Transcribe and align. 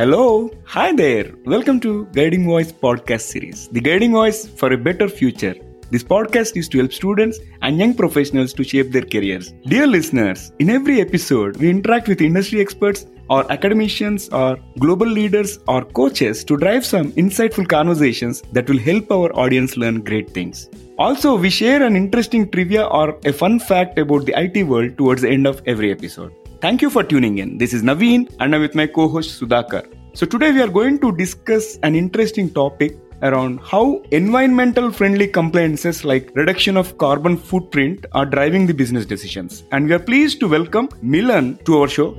Hello, 0.00 0.50
hi 0.64 0.92
there. 0.96 1.30
Welcome 1.44 1.78
to 1.80 2.06
Guiding 2.14 2.46
Voice 2.46 2.72
podcast 2.72 3.20
series, 3.20 3.68
the 3.68 3.82
guiding 3.82 4.12
voice 4.12 4.48
for 4.48 4.72
a 4.72 4.78
better 4.78 5.10
future. 5.10 5.54
This 5.90 6.02
podcast 6.02 6.56
is 6.56 6.70
to 6.70 6.78
help 6.78 6.94
students 6.94 7.38
and 7.60 7.78
young 7.78 7.92
professionals 7.92 8.54
to 8.54 8.64
shape 8.64 8.92
their 8.92 9.04
careers. 9.04 9.52
Dear 9.66 9.86
listeners, 9.86 10.52
in 10.58 10.70
every 10.70 11.02
episode, 11.02 11.58
we 11.58 11.68
interact 11.68 12.08
with 12.08 12.22
industry 12.22 12.62
experts 12.62 13.04
or 13.28 13.44
academicians 13.52 14.30
or 14.30 14.58
global 14.78 15.06
leaders 15.06 15.58
or 15.68 15.84
coaches 15.84 16.44
to 16.44 16.56
drive 16.56 16.86
some 16.86 17.12
insightful 17.12 17.68
conversations 17.68 18.40
that 18.52 18.70
will 18.70 18.78
help 18.78 19.12
our 19.12 19.30
audience 19.38 19.76
learn 19.76 20.00
great 20.00 20.30
things. 20.30 20.70
Also, 20.96 21.36
we 21.36 21.50
share 21.50 21.82
an 21.82 21.94
interesting 21.94 22.50
trivia 22.50 22.86
or 22.86 23.18
a 23.26 23.34
fun 23.34 23.58
fact 23.58 23.98
about 23.98 24.24
the 24.24 24.32
IT 24.34 24.66
world 24.66 24.96
towards 24.96 25.20
the 25.20 25.28
end 25.28 25.46
of 25.46 25.60
every 25.66 25.92
episode. 25.92 26.32
Thank 26.60 26.82
you 26.82 26.90
for 26.90 27.02
tuning 27.02 27.38
in. 27.38 27.56
This 27.56 27.72
is 27.72 27.82
Naveen 27.82 28.30
and 28.38 28.54
I'm 28.54 28.60
with 28.60 28.74
my 28.74 28.86
co-host 28.86 29.40
Sudhakar. 29.40 29.86
So 30.12 30.26
today 30.26 30.52
we 30.52 30.60
are 30.60 30.68
going 30.68 30.98
to 30.98 31.10
discuss 31.16 31.78
an 31.82 31.94
interesting 31.94 32.50
topic 32.52 32.98
around 33.22 33.60
how 33.60 34.02
environmental 34.10 34.92
friendly 34.92 35.26
compliances 35.26 36.04
like 36.04 36.30
reduction 36.34 36.76
of 36.76 36.98
carbon 36.98 37.38
footprint 37.38 38.04
are 38.12 38.26
driving 38.26 38.66
the 38.66 38.74
business 38.74 39.06
decisions. 39.06 39.64
And 39.72 39.86
we 39.86 39.94
are 39.94 39.98
pleased 39.98 40.38
to 40.40 40.48
welcome 40.48 40.90
Milan 41.00 41.58
to 41.64 41.78
our 41.78 41.88
show. 41.88 42.12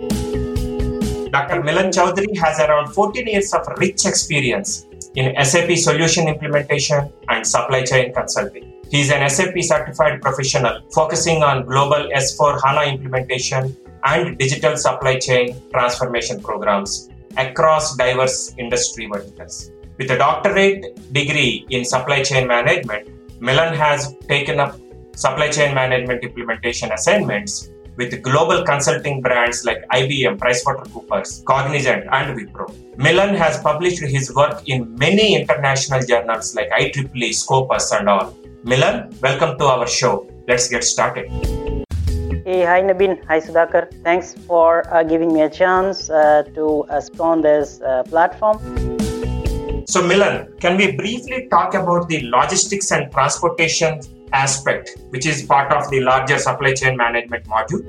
Dr. 1.29 1.61
Milan 1.63 1.91
Chowdhury 1.91 2.35
has 2.39 2.59
around 2.59 2.91
14 2.93 3.27
years 3.27 3.53
of 3.53 3.67
rich 3.77 4.07
experience 4.07 4.87
in 5.13 5.35
SAP 5.45 5.77
solution 5.77 6.27
implementation 6.27 7.13
and 7.29 7.45
supply 7.45 7.83
chain 7.83 8.11
consulting. 8.11 8.73
He 8.89 9.01
is 9.01 9.11
an 9.11 9.29
SAP 9.29 9.53
certified 9.61 10.19
professional 10.19 10.81
focusing 10.91 11.43
on 11.43 11.65
global 11.67 12.09
S4 12.09 12.59
HANA 12.63 12.91
implementation 12.91 13.77
and 14.03 14.37
digital 14.37 14.77
supply 14.77 15.17
chain 15.19 15.61
transformation 15.71 16.41
programs 16.41 17.09
across 17.37 17.95
diverse 17.95 18.53
industry 18.57 19.07
verticals. 19.07 19.71
With 19.97 20.11
a 20.11 20.17
doctorate 20.17 21.13
degree 21.13 21.65
in 21.69 21.85
supply 21.85 22.23
chain 22.23 22.47
management, 22.47 23.07
Milan 23.39 23.73
has 23.75 24.15
taken 24.27 24.59
up 24.59 24.77
supply 25.15 25.49
chain 25.49 25.73
management 25.73 26.23
implementation 26.23 26.91
assignments 26.91 27.69
with 27.97 28.21
global 28.23 28.63
consulting 28.63 29.21
brands 29.21 29.65
like 29.65 29.85
IBM, 29.89 30.37
PricewaterhouseCoopers, 30.37 31.43
Cognizant, 31.45 32.05
and 32.11 32.37
Wipro. 32.37 32.65
Milan 32.97 33.35
has 33.35 33.59
published 33.61 34.01
his 34.01 34.33
work 34.33 34.67
in 34.67 34.95
many 34.95 35.35
international 35.35 36.01
journals 36.01 36.55
like 36.55 36.69
IEEE, 36.71 37.33
Scopus, 37.33 37.91
and 37.91 38.09
all. 38.09 38.35
Milan, 38.63 39.13
welcome 39.21 39.57
to 39.57 39.65
our 39.65 39.87
show. 39.87 40.27
Let's 40.47 40.67
get 40.69 40.83
started. 40.83 41.70
Hey, 42.51 42.65
hi 42.65 42.81
Nabin, 42.81 43.11
hi 43.27 43.39
Sudhakar. 43.39 43.81
Thanks 44.03 44.33
for 44.45 44.83
uh, 44.93 45.03
giving 45.03 45.33
me 45.33 45.43
a 45.43 45.49
chance 45.49 46.09
uh, 46.09 46.43
to 46.55 46.83
uh, 46.89 46.99
spawn 46.99 47.41
this 47.41 47.79
uh, 47.79 48.03
platform. 48.03 48.57
So, 49.87 50.05
Milan, 50.05 50.51
can 50.59 50.75
we 50.75 50.91
briefly 50.97 51.47
talk 51.49 51.75
about 51.75 52.09
the 52.09 52.19
logistics 52.29 52.91
and 52.91 53.09
transportation 53.09 54.01
aspect, 54.33 54.97
which 55.11 55.25
is 55.25 55.43
part 55.43 55.71
of 55.71 55.89
the 55.91 56.01
larger 56.01 56.37
supply 56.39 56.73
chain 56.73 56.97
management 56.97 57.45
module? 57.45 57.81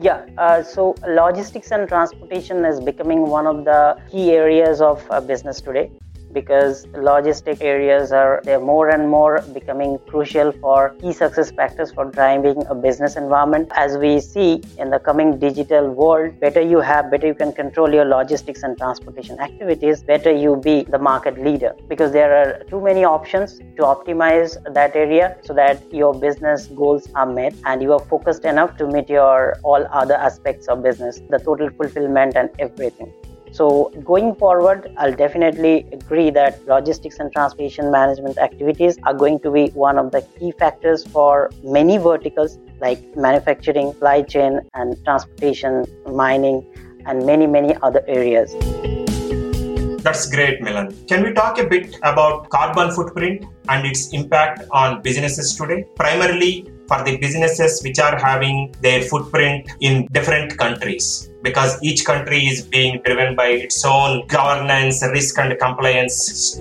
Yeah, 0.00 0.24
uh, 0.38 0.62
so 0.62 0.94
logistics 1.08 1.72
and 1.72 1.88
transportation 1.88 2.64
is 2.64 2.78
becoming 2.78 3.26
one 3.26 3.48
of 3.48 3.64
the 3.64 3.98
key 4.08 4.30
areas 4.34 4.80
of 4.80 5.04
uh, 5.10 5.20
business 5.20 5.60
today 5.60 5.90
because 6.36 6.84
logistic 7.08 7.62
areas 7.72 8.12
are 8.12 8.40
they're 8.44 8.66
more 8.70 8.88
and 8.94 9.08
more 9.08 9.34
becoming 9.54 9.98
crucial 10.08 10.52
for 10.62 10.78
key 11.00 11.12
success 11.20 11.50
factors 11.50 11.92
for 11.96 12.04
driving 12.16 12.62
a 12.74 12.74
business 12.74 13.16
environment. 13.16 13.70
As 13.84 13.96
we 13.96 14.20
see 14.20 14.62
in 14.78 14.90
the 14.90 14.98
coming 14.98 15.38
digital 15.38 15.88
world 16.00 16.38
better 16.40 16.62
you 16.72 16.80
have 16.80 17.10
better 17.10 17.26
you 17.26 17.38
can 17.42 17.52
control 17.60 17.94
your 17.98 18.04
logistics 18.04 18.62
and 18.62 18.76
transportation 18.76 19.40
activities 19.40 20.02
better 20.02 20.32
you 20.44 20.56
be 20.56 20.76
the 20.96 20.98
market 20.98 21.38
leader. 21.42 21.74
Because 21.88 22.12
there 22.12 22.32
are 22.40 22.64
too 22.64 22.82
many 22.82 23.04
options 23.04 23.58
to 23.76 23.82
optimize 23.94 24.58
that 24.74 24.94
area 24.94 25.36
so 25.42 25.54
that 25.54 25.94
your 26.02 26.12
business 26.26 26.66
goals 26.82 27.08
are 27.14 27.30
met 27.40 27.54
and 27.64 27.80
you 27.80 27.94
are 27.94 28.04
focused 28.14 28.44
enough 28.44 28.76
to 28.76 28.86
meet 28.86 29.08
your 29.08 29.54
all 29.62 29.86
other 30.02 30.14
aspects 30.14 30.68
of 30.68 30.82
business 30.82 31.22
the 31.30 31.38
total 31.38 31.70
fulfillment 31.70 32.36
and 32.36 32.50
everything 32.58 33.10
so, 33.56 33.90
going 34.04 34.34
forward, 34.34 34.92
I'll 34.98 35.14
definitely 35.14 35.86
agree 35.90 36.28
that 36.28 36.66
logistics 36.66 37.18
and 37.20 37.32
transportation 37.32 37.90
management 37.90 38.36
activities 38.36 38.98
are 39.04 39.14
going 39.14 39.40
to 39.40 39.50
be 39.50 39.68
one 39.68 39.96
of 39.96 40.10
the 40.12 40.20
key 40.38 40.52
factors 40.58 41.06
for 41.06 41.50
many 41.64 41.96
verticals 41.96 42.58
like 42.82 43.16
manufacturing, 43.16 43.92
supply 43.92 44.20
chain, 44.20 44.60
and 44.74 45.02
transportation, 45.06 45.86
mining, 46.04 46.66
and 47.06 47.24
many, 47.24 47.46
many 47.46 47.74
other 47.80 48.04
areas. 48.06 48.52
That's 50.02 50.28
great, 50.30 50.60
Milan. 50.60 50.94
Can 51.08 51.24
we 51.24 51.32
talk 51.32 51.58
a 51.58 51.66
bit 51.66 51.96
about 52.02 52.50
carbon 52.50 52.90
footprint 52.90 53.46
and 53.70 53.86
its 53.86 54.12
impact 54.12 54.64
on 54.70 55.00
businesses 55.00 55.56
today? 55.56 55.86
Primarily, 55.96 56.68
for 56.88 57.02
the 57.04 57.16
businesses 57.18 57.82
which 57.82 57.98
are 57.98 58.16
having 58.18 58.74
their 58.80 59.02
footprint 59.02 59.68
in 59.80 60.06
different 60.12 60.56
countries 60.56 61.30
because 61.42 61.78
each 61.82 62.04
country 62.04 62.46
is 62.46 62.62
being 62.62 63.00
driven 63.04 63.36
by 63.36 63.48
its 63.48 63.84
own 63.84 64.26
governance, 64.26 65.02
risk, 65.12 65.38
and 65.38 65.58
compliance 65.58 66.58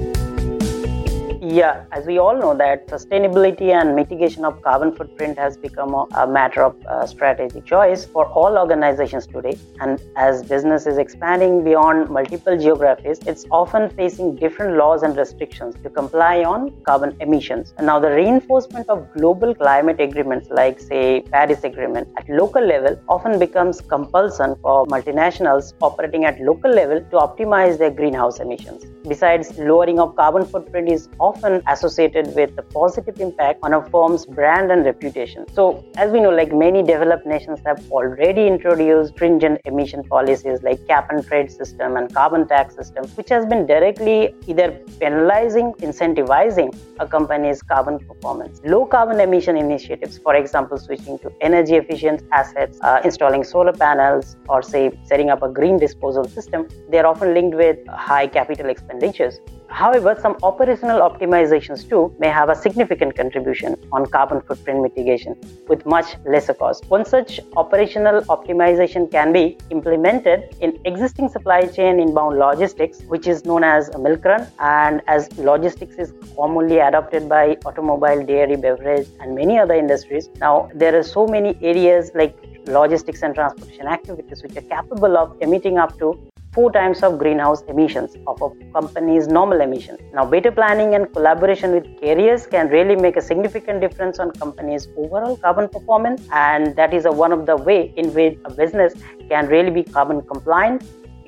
yeah, 1.55 1.85
as 1.93 2.05
we 2.05 2.17
all 2.17 2.37
know 2.37 2.53
that 2.53 2.87
sustainability 2.87 3.69
and 3.71 3.95
mitigation 3.95 4.43
of 4.43 4.61
carbon 4.61 4.91
footprint 4.93 5.37
has 5.37 5.55
become 5.55 5.93
a, 5.93 6.05
a 6.23 6.27
matter 6.27 6.61
of 6.61 6.75
uh, 6.85 7.07
strategic 7.07 7.63
choice 7.65 8.05
for 8.05 8.25
all 8.39 8.57
organizations 8.57 9.25
today. 9.25 9.57
And 9.79 10.01
as 10.17 10.43
business 10.43 10.85
is 10.85 10.97
expanding 10.97 11.63
beyond 11.63 12.09
multiple 12.09 12.57
geographies, 12.57 13.19
it's 13.25 13.45
often 13.51 13.89
facing 13.89 14.35
different 14.35 14.75
laws 14.75 15.03
and 15.03 15.15
restrictions 15.15 15.75
to 15.83 15.89
comply 15.89 16.43
on 16.43 16.71
carbon 16.83 17.15
emissions. 17.21 17.73
And 17.77 17.87
now 17.87 17.99
the 17.99 18.11
reinforcement 18.11 18.89
of 18.89 19.09
global 19.13 19.55
climate 19.55 20.01
agreements 20.01 20.49
like 20.49 20.81
say 20.81 21.21
Paris 21.21 21.63
Agreement 21.63 22.09
at 22.17 22.27
local 22.27 22.65
level 22.65 22.99
often 23.07 23.39
becomes 23.39 23.79
compulsion 23.79 24.57
for 24.61 24.85
multinationals 24.87 25.73
operating 25.81 26.25
at 26.25 26.37
local 26.41 26.71
level 26.71 26.99
to 26.99 27.15
optimize 27.15 27.77
their 27.77 27.91
greenhouse 27.91 28.39
emissions. 28.41 28.83
Besides, 29.07 29.57
lowering 29.59 29.99
of 29.99 30.15
carbon 30.15 30.45
footprint 30.45 30.89
is 30.89 31.07
often 31.19 31.44
often 31.45 31.61
associated 31.67 32.35
with 32.35 32.55
the 32.55 32.61
positive 32.61 33.19
impact 33.19 33.59
on 33.63 33.73
a 33.73 33.81
firm's 33.89 34.25
brand 34.25 34.71
and 34.71 34.85
reputation. 34.85 35.45
So, 35.53 35.83
as 35.95 36.11
we 36.11 36.19
know, 36.19 36.29
like 36.29 36.51
many 36.53 36.81
developed 36.83 37.25
nations 37.25 37.59
have 37.65 37.79
already 37.91 38.47
introduced 38.47 39.13
stringent 39.13 39.61
emission 39.65 40.03
policies 40.03 40.63
like 40.63 40.85
cap 40.87 41.11
and 41.11 41.25
trade 41.25 41.51
system 41.51 41.97
and 41.97 42.13
carbon 42.13 42.47
tax 42.47 42.75
system, 42.75 43.05
which 43.09 43.29
has 43.29 43.45
been 43.45 43.65
directly 43.65 44.33
either 44.47 44.71
penalizing, 44.99 45.73
incentivizing 45.79 46.75
a 46.99 47.07
company's 47.07 47.61
carbon 47.61 47.99
performance. 47.99 48.61
Low 48.63 48.85
carbon 48.85 49.19
emission 49.19 49.57
initiatives, 49.57 50.17
for 50.17 50.35
example, 50.35 50.77
switching 50.77 51.19
to 51.19 51.31
energy 51.41 51.75
efficient 51.75 52.23
assets, 52.31 52.79
uh, 52.81 53.01
installing 53.03 53.43
solar 53.43 53.73
panels, 53.73 54.35
or 54.49 54.61
say 54.61 54.91
setting 55.03 55.29
up 55.29 55.43
a 55.43 55.49
green 55.49 55.77
disposal 55.77 56.25
system, 56.25 56.67
they 56.89 56.97
are 56.97 57.05
often 57.05 57.33
linked 57.33 57.55
with 57.55 57.77
high 57.87 58.27
capital 58.27 58.69
expenditures. 58.69 59.39
However, 59.69 60.17
some 60.21 60.37
operational 60.43 61.01
optimizations 61.01 61.87
too 61.87 62.15
may 62.19 62.29
have 62.29 62.49
a 62.49 62.55
significant 62.55 63.15
contribution 63.15 63.75
on 63.91 64.05
carbon 64.05 64.41
footprint 64.41 64.81
mitigation 64.81 65.35
with 65.67 65.85
much 65.85 66.15
lesser 66.25 66.53
cost. 66.53 66.85
One 66.89 67.05
such 67.05 67.39
operational 67.57 68.21
optimization 68.23 69.09
can 69.11 69.33
be 69.33 69.57
implemented 69.69 70.55
in 70.61 70.79
existing 70.85 71.29
supply 71.29 71.67
chain 71.67 71.99
inbound 71.99 72.37
logistics, 72.37 73.01
which 73.03 73.27
is 73.27 73.45
known 73.45 73.63
as 73.63 73.89
a 73.89 73.99
milk 73.99 74.23
run, 74.23 74.47
and 74.59 75.01
as 75.07 75.35
logistics 75.37 75.95
is 75.95 76.13
commonly 76.35 76.79
adopted 76.79 77.27
by 77.27 77.57
automobile, 77.65 78.25
dairy, 78.25 78.55
beverage, 78.55 79.07
and 79.19 79.35
many 79.35 79.59
other 79.59 79.73
industries. 79.73 80.29
Now, 80.39 80.69
there 80.73 80.97
are 80.97 81.03
so 81.03 81.27
many 81.27 81.57
areas 81.61 82.11
like 82.15 82.35
logistics 82.67 83.21
and 83.21 83.35
transportation 83.35 83.87
activities 83.87 84.41
which 84.41 84.55
are 84.57 84.61
capable 84.61 85.17
of 85.17 85.37
emitting 85.41 85.77
up 85.77 85.97
to 85.99 86.19
four 86.55 86.71
times 86.71 87.03
of 87.03 87.19
greenhouse 87.19 87.61
emissions 87.63 88.15
of 88.27 88.41
a 88.41 88.49
company's 88.71 89.27
normal 89.27 89.59
emission. 89.59 89.97
Now, 90.13 90.25
better 90.25 90.51
planning 90.51 90.95
and 90.95 91.11
collaboration 91.11 91.73
with 91.73 91.85
carriers 91.99 92.47
can 92.47 92.69
really 92.69 92.95
make 92.95 93.17
a 93.17 93.21
significant 93.21 93.81
difference 93.81 94.19
on 94.19 94.31
company's 94.31 94.87
overall 94.95 95.35
carbon 95.35 95.67
performance, 95.67 96.25
and 96.31 96.73
that 96.77 96.93
is 96.93 97.03
a, 97.03 97.11
one 97.11 97.33
of 97.33 97.45
the 97.45 97.57
way 97.57 97.93
in 97.97 98.13
which 98.13 98.39
a 98.45 98.53
business 98.53 98.93
can 99.29 99.47
really 99.47 99.69
be 99.69 99.83
carbon 99.83 100.21
compliant 100.21 100.83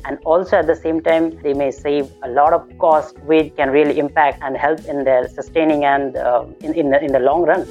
and 0.06 0.18
also 0.24 0.58
at 0.58 0.68
the 0.68 0.76
same 0.76 1.02
time 1.02 1.38
they 1.42 1.54
may 1.54 1.72
save 1.72 2.10
a 2.24 2.30
lot 2.30 2.54
of 2.54 2.62
cost 2.78 3.18
which 3.32 3.54
can 3.56 3.70
really 3.70 3.98
impact 4.00 4.42
and 4.44 4.56
help 4.56 4.80
in 4.86 5.04
their 5.04 5.28
sustaining 5.28 5.84
and 5.84 6.16
uh, 6.16 6.46
in, 6.62 6.74
in, 6.74 6.92
the, 6.92 7.04
in 7.04 7.12
the 7.12 7.20
long 7.20 7.42
run 7.42 7.66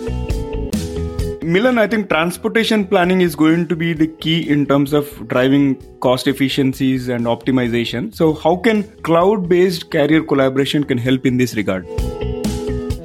Milan, 1.47 1.79
I 1.79 1.87
think 1.87 2.09
transportation 2.09 2.85
planning 2.85 3.21
is 3.21 3.37
going 3.37 3.69
to 3.69 3.77
be 3.77 3.93
the 3.93 4.09
key 4.09 4.51
in 4.51 4.67
terms 4.67 4.93
of 4.93 5.29
driving 5.29 5.77
cost 6.01 6.27
efficiencies 6.27 7.07
and 7.07 7.27
optimization. 7.27 8.13
So, 8.13 8.35
how 8.35 8.57
can 8.57 8.83
cloud-based 9.03 9.93
carrier 9.93 10.25
collaboration 10.25 10.83
can 10.83 10.99
help 10.99 11.25
in 11.25 11.37
this 11.37 11.55
regard? 11.55 11.87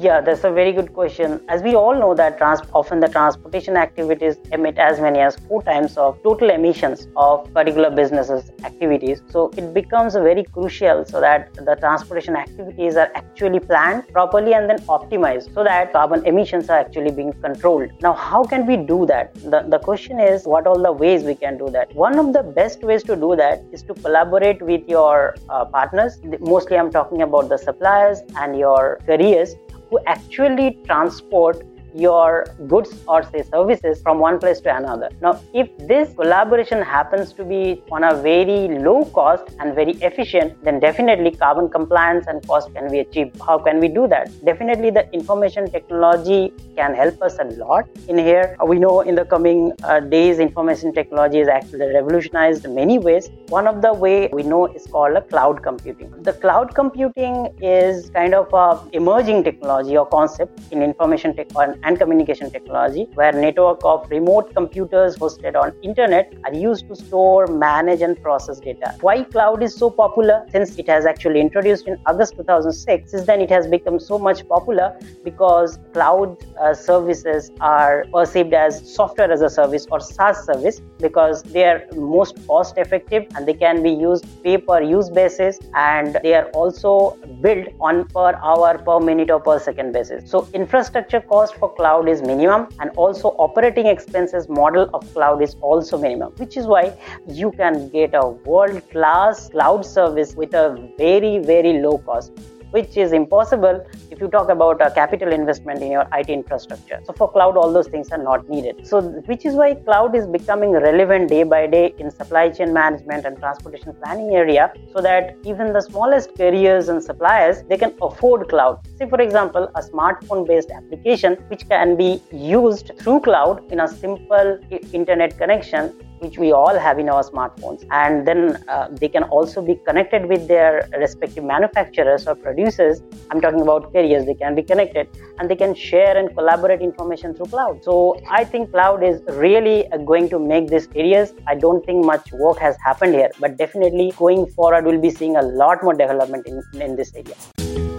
Yeah, 0.02 0.20
that's 0.20 0.42
a 0.42 0.50
very 0.50 0.72
good 0.72 0.92
question. 0.94 1.40
As 1.48 1.62
we 1.62 1.76
all 1.76 1.94
know 1.94 2.12
that 2.12 2.36
trans- 2.36 2.62
often 2.74 2.98
the 2.98 3.06
transportation 3.06 3.76
activities 3.76 4.36
emit 4.50 4.76
as 4.76 4.98
many 4.98 5.20
as 5.20 5.36
four 5.48 5.62
times 5.62 5.96
of 5.96 6.20
total 6.24 6.50
emissions 6.50 7.06
of 7.14 7.44
particular 7.54 7.88
businesses 7.88 8.50
activities. 8.64 9.22
So 9.28 9.52
it 9.56 9.72
becomes 9.72 10.14
very 10.14 10.42
crucial 10.42 11.04
so 11.04 11.20
that 11.20 11.54
the 11.54 11.76
transportation 11.76 12.34
activities 12.34 12.96
are 12.96 13.12
actually 13.14 13.60
planned 13.60 14.08
properly 14.08 14.54
and 14.54 14.68
then 14.68 14.80
optimized 14.96 15.54
so 15.54 15.62
that 15.62 15.92
carbon 15.92 16.26
emissions 16.26 16.68
are 16.68 16.80
actually 16.80 17.12
being 17.12 17.32
controlled. 17.34 17.92
Now, 18.00 18.14
how 18.14 18.42
can 18.42 18.66
we 18.66 18.78
do 18.78 19.06
that? 19.06 19.32
The, 19.34 19.64
the 19.68 19.78
question 19.78 20.18
is 20.18 20.46
what 20.46 20.66
all 20.66 20.82
the 20.82 20.90
ways 20.90 21.22
we 21.22 21.36
can 21.36 21.58
do 21.58 21.70
that. 21.70 21.94
One 21.94 22.18
of 22.18 22.32
the 22.32 22.42
best 22.42 22.82
ways 22.82 23.04
to 23.04 23.14
do 23.14 23.36
that 23.36 23.62
is 23.70 23.84
to 23.84 23.94
collaborate 23.94 24.62
with 24.62 24.88
your 24.88 25.36
uh, 25.48 25.64
partners. 25.66 26.18
Mostly, 26.40 26.76
I'm 26.76 26.90
talking 26.90 27.22
about 27.22 27.48
the 27.48 27.56
suppliers 27.56 28.18
and 28.34 28.58
your 28.58 28.98
carriers 29.06 29.54
who 29.92 30.00
actually 30.06 30.78
transport 30.86 31.62
your 31.94 32.46
goods 32.68 32.94
or 33.08 33.22
say 33.22 33.42
services 33.42 34.00
from 34.02 34.18
one 34.18 34.38
place 34.38 34.60
to 34.60 34.76
another. 34.76 35.10
Now, 35.20 35.40
if 35.52 35.68
this 35.78 36.14
collaboration 36.14 36.82
happens 36.82 37.32
to 37.34 37.44
be 37.44 37.82
on 37.90 38.04
a 38.04 38.14
very 38.14 38.68
low 38.78 39.04
cost 39.06 39.44
and 39.58 39.74
very 39.74 39.92
efficient, 40.02 40.62
then 40.64 40.80
definitely 40.80 41.32
carbon 41.32 41.68
compliance 41.68 42.26
and 42.26 42.46
cost 42.46 42.72
can 42.74 42.90
be 42.90 43.00
achieved. 43.00 43.40
How 43.40 43.58
can 43.58 43.80
we 43.80 43.88
do 43.88 44.06
that? 44.08 44.30
Definitely 44.44 44.90
the 44.90 45.10
information 45.12 45.70
technology 45.70 46.52
can 46.76 46.94
help 46.94 47.20
us 47.22 47.38
a 47.38 47.44
lot 47.44 47.88
in 48.08 48.18
here. 48.18 48.56
We 48.66 48.78
know 48.78 49.00
in 49.00 49.14
the 49.14 49.24
coming 49.24 49.72
uh, 49.82 50.00
days, 50.00 50.38
information 50.38 50.92
technology 50.92 51.40
is 51.40 51.48
actually 51.48 51.86
revolutionized 51.86 52.68
many 52.68 52.98
ways. 52.98 53.28
One 53.48 53.66
of 53.66 53.82
the 53.82 53.92
way 53.92 54.28
we 54.32 54.42
know 54.42 54.66
is 54.66 54.86
called 54.86 55.16
a 55.16 55.22
cloud 55.22 55.62
computing. 55.62 56.10
The 56.22 56.32
cloud 56.32 56.74
computing 56.74 57.54
is 57.60 58.10
kind 58.10 58.34
of 58.34 58.52
a 58.52 58.80
emerging 58.92 59.44
technology 59.44 59.96
or 59.96 60.06
concept 60.06 60.60
in 60.70 60.82
information 60.82 61.36
tech 61.36 61.48
and 61.84 61.98
communication 61.98 62.50
technology 62.50 63.08
where 63.14 63.32
network 63.32 63.80
of 63.84 64.08
remote 64.10 64.54
computers 64.54 65.16
hosted 65.16 65.56
on 65.56 65.72
internet 65.82 66.32
are 66.44 66.54
used 66.54 66.88
to 66.88 66.96
store 66.96 67.46
manage 67.46 68.00
and 68.02 68.20
process 68.22 68.60
data. 68.60 68.94
Why 69.00 69.24
cloud 69.24 69.62
is 69.62 69.74
so 69.74 69.90
popular? 69.90 70.46
Since 70.50 70.78
it 70.78 70.88
has 70.88 71.06
actually 71.06 71.40
introduced 71.40 71.86
in 71.88 71.98
august 72.06 72.36
2006 72.36 73.10
since 73.10 73.26
then 73.26 73.40
it 73.40 73.50
has 73.50 73.66
become 73.66 73.98
so 73.98 74.18
much 74.18 74.46
popular 74.48 74.98
because 75.24 75.78
cloud 75.92 76.36
uh, 76.60 76.74
services 76.74 77.50
are 77.60 78.04
perceived 78.12 78.54
as 78.54 78.80
software 78.94 79.30
as 79.30 79.42
a 79.42 79.50
service 79.50 79.86
or 79.90 80.00
saas 80.00 80.44
service 80.44 80.80
because 81.00 81.42
they 81.42 81.64
are 81.64 81.82
most 81.96 82.46
cost 82.46 82.78
effective 82.78 83.26
and 83.34 83.46
they 83.46 83.54
can 83.54 83.82
be 83.82 83.90
used 83.90 84.26
pay 84.42 84.56
per 84.56 84.80
use 84.80 85.10
basis 85.10 85.58
and 85.74 86.18
they 86.22 86.34
are 86.34 86.46
also 86.50 87.16
built 87.40 87.68
on 87.80 88.04
per 88.08 88.34
hour 88.42 88.78
per 88.78 88.98
minute 89.00 89.30
or 89.30 89.40
per 89.40 89.58
second 89.58 89.92
basis. 89.92 90.30
So 90.30 90.48
infrastructure 90.54 91.20
cost 91.20 91.54
for 91.56 91.71
cloud 91.76 92.08
is 92.08 92.22
minimum 92.22 92.68
and 92.80 92.90
also 92.96 93.28
operating 93.46 93.86
expenses 93.86 94.48
model 94.48 94.88
of 94.94 95.12
cloud 95.12 95.42
is 95.42 95.56
also 95.60 95.98
minimum 95.98 96.32
which 96.36 96.56
is 96.56 96.66
why 96.66 96.92
you 97.26 97.50
can 97.52 97.88
get 97.88 98.14
a 98.14 98.26
world 98.50 98.82
class 98.90 99.48
cloud 99.50 99.84
service 99.84 100.34
with 100.34 100.54
a 100.54 100.66
very 100.98 101.38
very 101.38 101.74
low 101.80 101.98
cost 101.98 102.32
which 102.72 102.96
is 102.96 103.12
impossible 103.12 103.84
if 104.10 104.20
you 104.20 104.28
talk 104.28 104.48
about 104.48 104.80
a 104.86 104.90
capital 104.90 105.32
investment 105.32 105.80
in 105.82 105.92
your 105.92 106.06
IT 106.12 106.28
infrastructure. 106.28 107.00
So 107.04 107.12
for 107.12 107.30
cloud, 107.30 107.56
all 107.56 107.72
those 107.72 107.88
things 107.88 108.10
are 108.10 108.22
not 108.22 108.48
needed. 108.48 108.86
So 108.86 109.00
which 109.30 109.46
is 109.46 109.54
why 109.54 109.74
cloud 109.74 110.14
is 110.16 110.26
becoming 110.26 110.72
relevant 110.72 111.28
day 111.28 111.42
by 111.42 111.66
day 111.66 111.94
in 111.98 112.10
supply 112.10 112.48
chain 112.50 112.72
management 112.72 113.24
and 113.24 113.38
transportation 113.38 113.94
planning 114.02 114.34
area, 114.34 114.72
so 114.92 115.00
that 115.00 115.36
even 115.44 115.72
the 115.72 115.80
smallest 115.80 116.34
carriers 116.36 116.88
and 116.88 117.02
suppliers 117.02 117.62
they 117.68 117.76
can 117.76 117.94
afford 118.02 118.48
cloud. 118.48 118.80
Say 118.98 119.08
for 119.08 119.20
example, 119.20 119.68
a 119.74 119.82
smartphone-based 119.82 120.70
application 120.70 121.34
which 121.48 121.68
can 121.68 121.96
be 121.96 122.22
used 122.32 122.92
through 122.98 123.20
cloud 123.20 123.70
in 123.72 123.80
a 123.80 123.88
simple 123.88 124.58
internet 124.92 125.36
connection 125.38 125.92
which 126.22 126.38
we 126.38 126.52
all 126.52 126.78
have 126.78 126.98
in 126.98 127.08
our 127.08 127.22
smartphones. 127.22 127.84
And 127.90 128.26
then 128.26 128.62
uh, 128.68 128.88
they 128.92 129.08
can 129.08 129.24
also 129.24 129.60
be 129.60 129.74
connected 129.86 130.26
with 130.26 130.46
their 130.48 130.88
respective 130.98 131.44
manufacturers 131.44 132.26
or 132.26 132.34
producers. 132.34 133.02
I'm 133.30 133.40
talking 133.40 133.60
about 133.60 133.92
carriers 133.92 134.24
they 134.24 134.34
can 134.34 134.54
be 134.54 134.62
connected 134.62 135.08
and 135.38 135.50
they 135.50 135.56
can 135.56 135.74
share 135.74 136.16
and 136.16 136.34
collaborate 136.34 136.80
information 136.80 137.34
through 137.34 137.46
cloud. 137.46 137.82
So 137.82 138.20
i 138.30 138.44
think 138.44 138.70
cloud 138.70 139.02
is 139.02 139.20
really 139.46 139.78
uh, 139.88 139.98
going 139.98 140.28
to 140.30 140.38
make 140.38 140.68
this 140.68 140.88
areas. 140.94 141.34
I 141.46 141.54
don't 141.54 141.84
think 141.84 142.04
much 142.04 142.32
work 142.32 142.58
has 142.58 142.76
happened 142.84 143.14
here 143.14 143.30
but 143.40 143.56
definitely 143.56 144.12
going 144.16 144.46
forward 144.46 144.84
we'll 144.84 145.00
be 145.00 145.10
seeing 145.10 145.36
a 145.36 145.42
lot 145.42 145.82
more 145.82 145.94
development 145.94 146.46
in, 146.46 146.62
in 146.80 146.96
this 146.96 147.12
area 147.14 147.91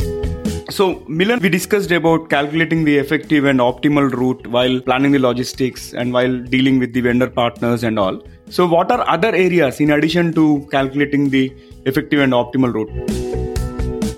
so, 0.73 1.03
Milan, 1.07 1.39
we 1.39 1.49
discussed 1.49 1.91
about 1.91 2.31
calculating 2.31 2.83
the 2.83 2.97
effective 2.97 3.45
and 3.45 3.59
optimal 3.59 4.11
route 4.11 4.47
while 4.47 4.81
planning 4.81 5.11
the 5.11 5.19
logistics 5.19 5.93
and 5.93 6.11
while 6.11 6.35
dealing 6.55 6.79
with 6.79 6.93
the 6.93 7.01
vendor 7.01 7.29
partners 7.29 7.83
and 7.83 7.99
all. 7.99 8.19
So, 8.49 8.65
what 8.65 8.91
are 8.91 9.07
other 9.07 9.35
areas 9.35 9.79
in 9.79 9.91
addition 9.91 10.33
to 10.33 10.67
calculating 10.71 11.29
the 11.29 11.53
effective 11.85 12.21
and 12.21 12.33
optimal 12.33 12.73
route? 12.73 13.62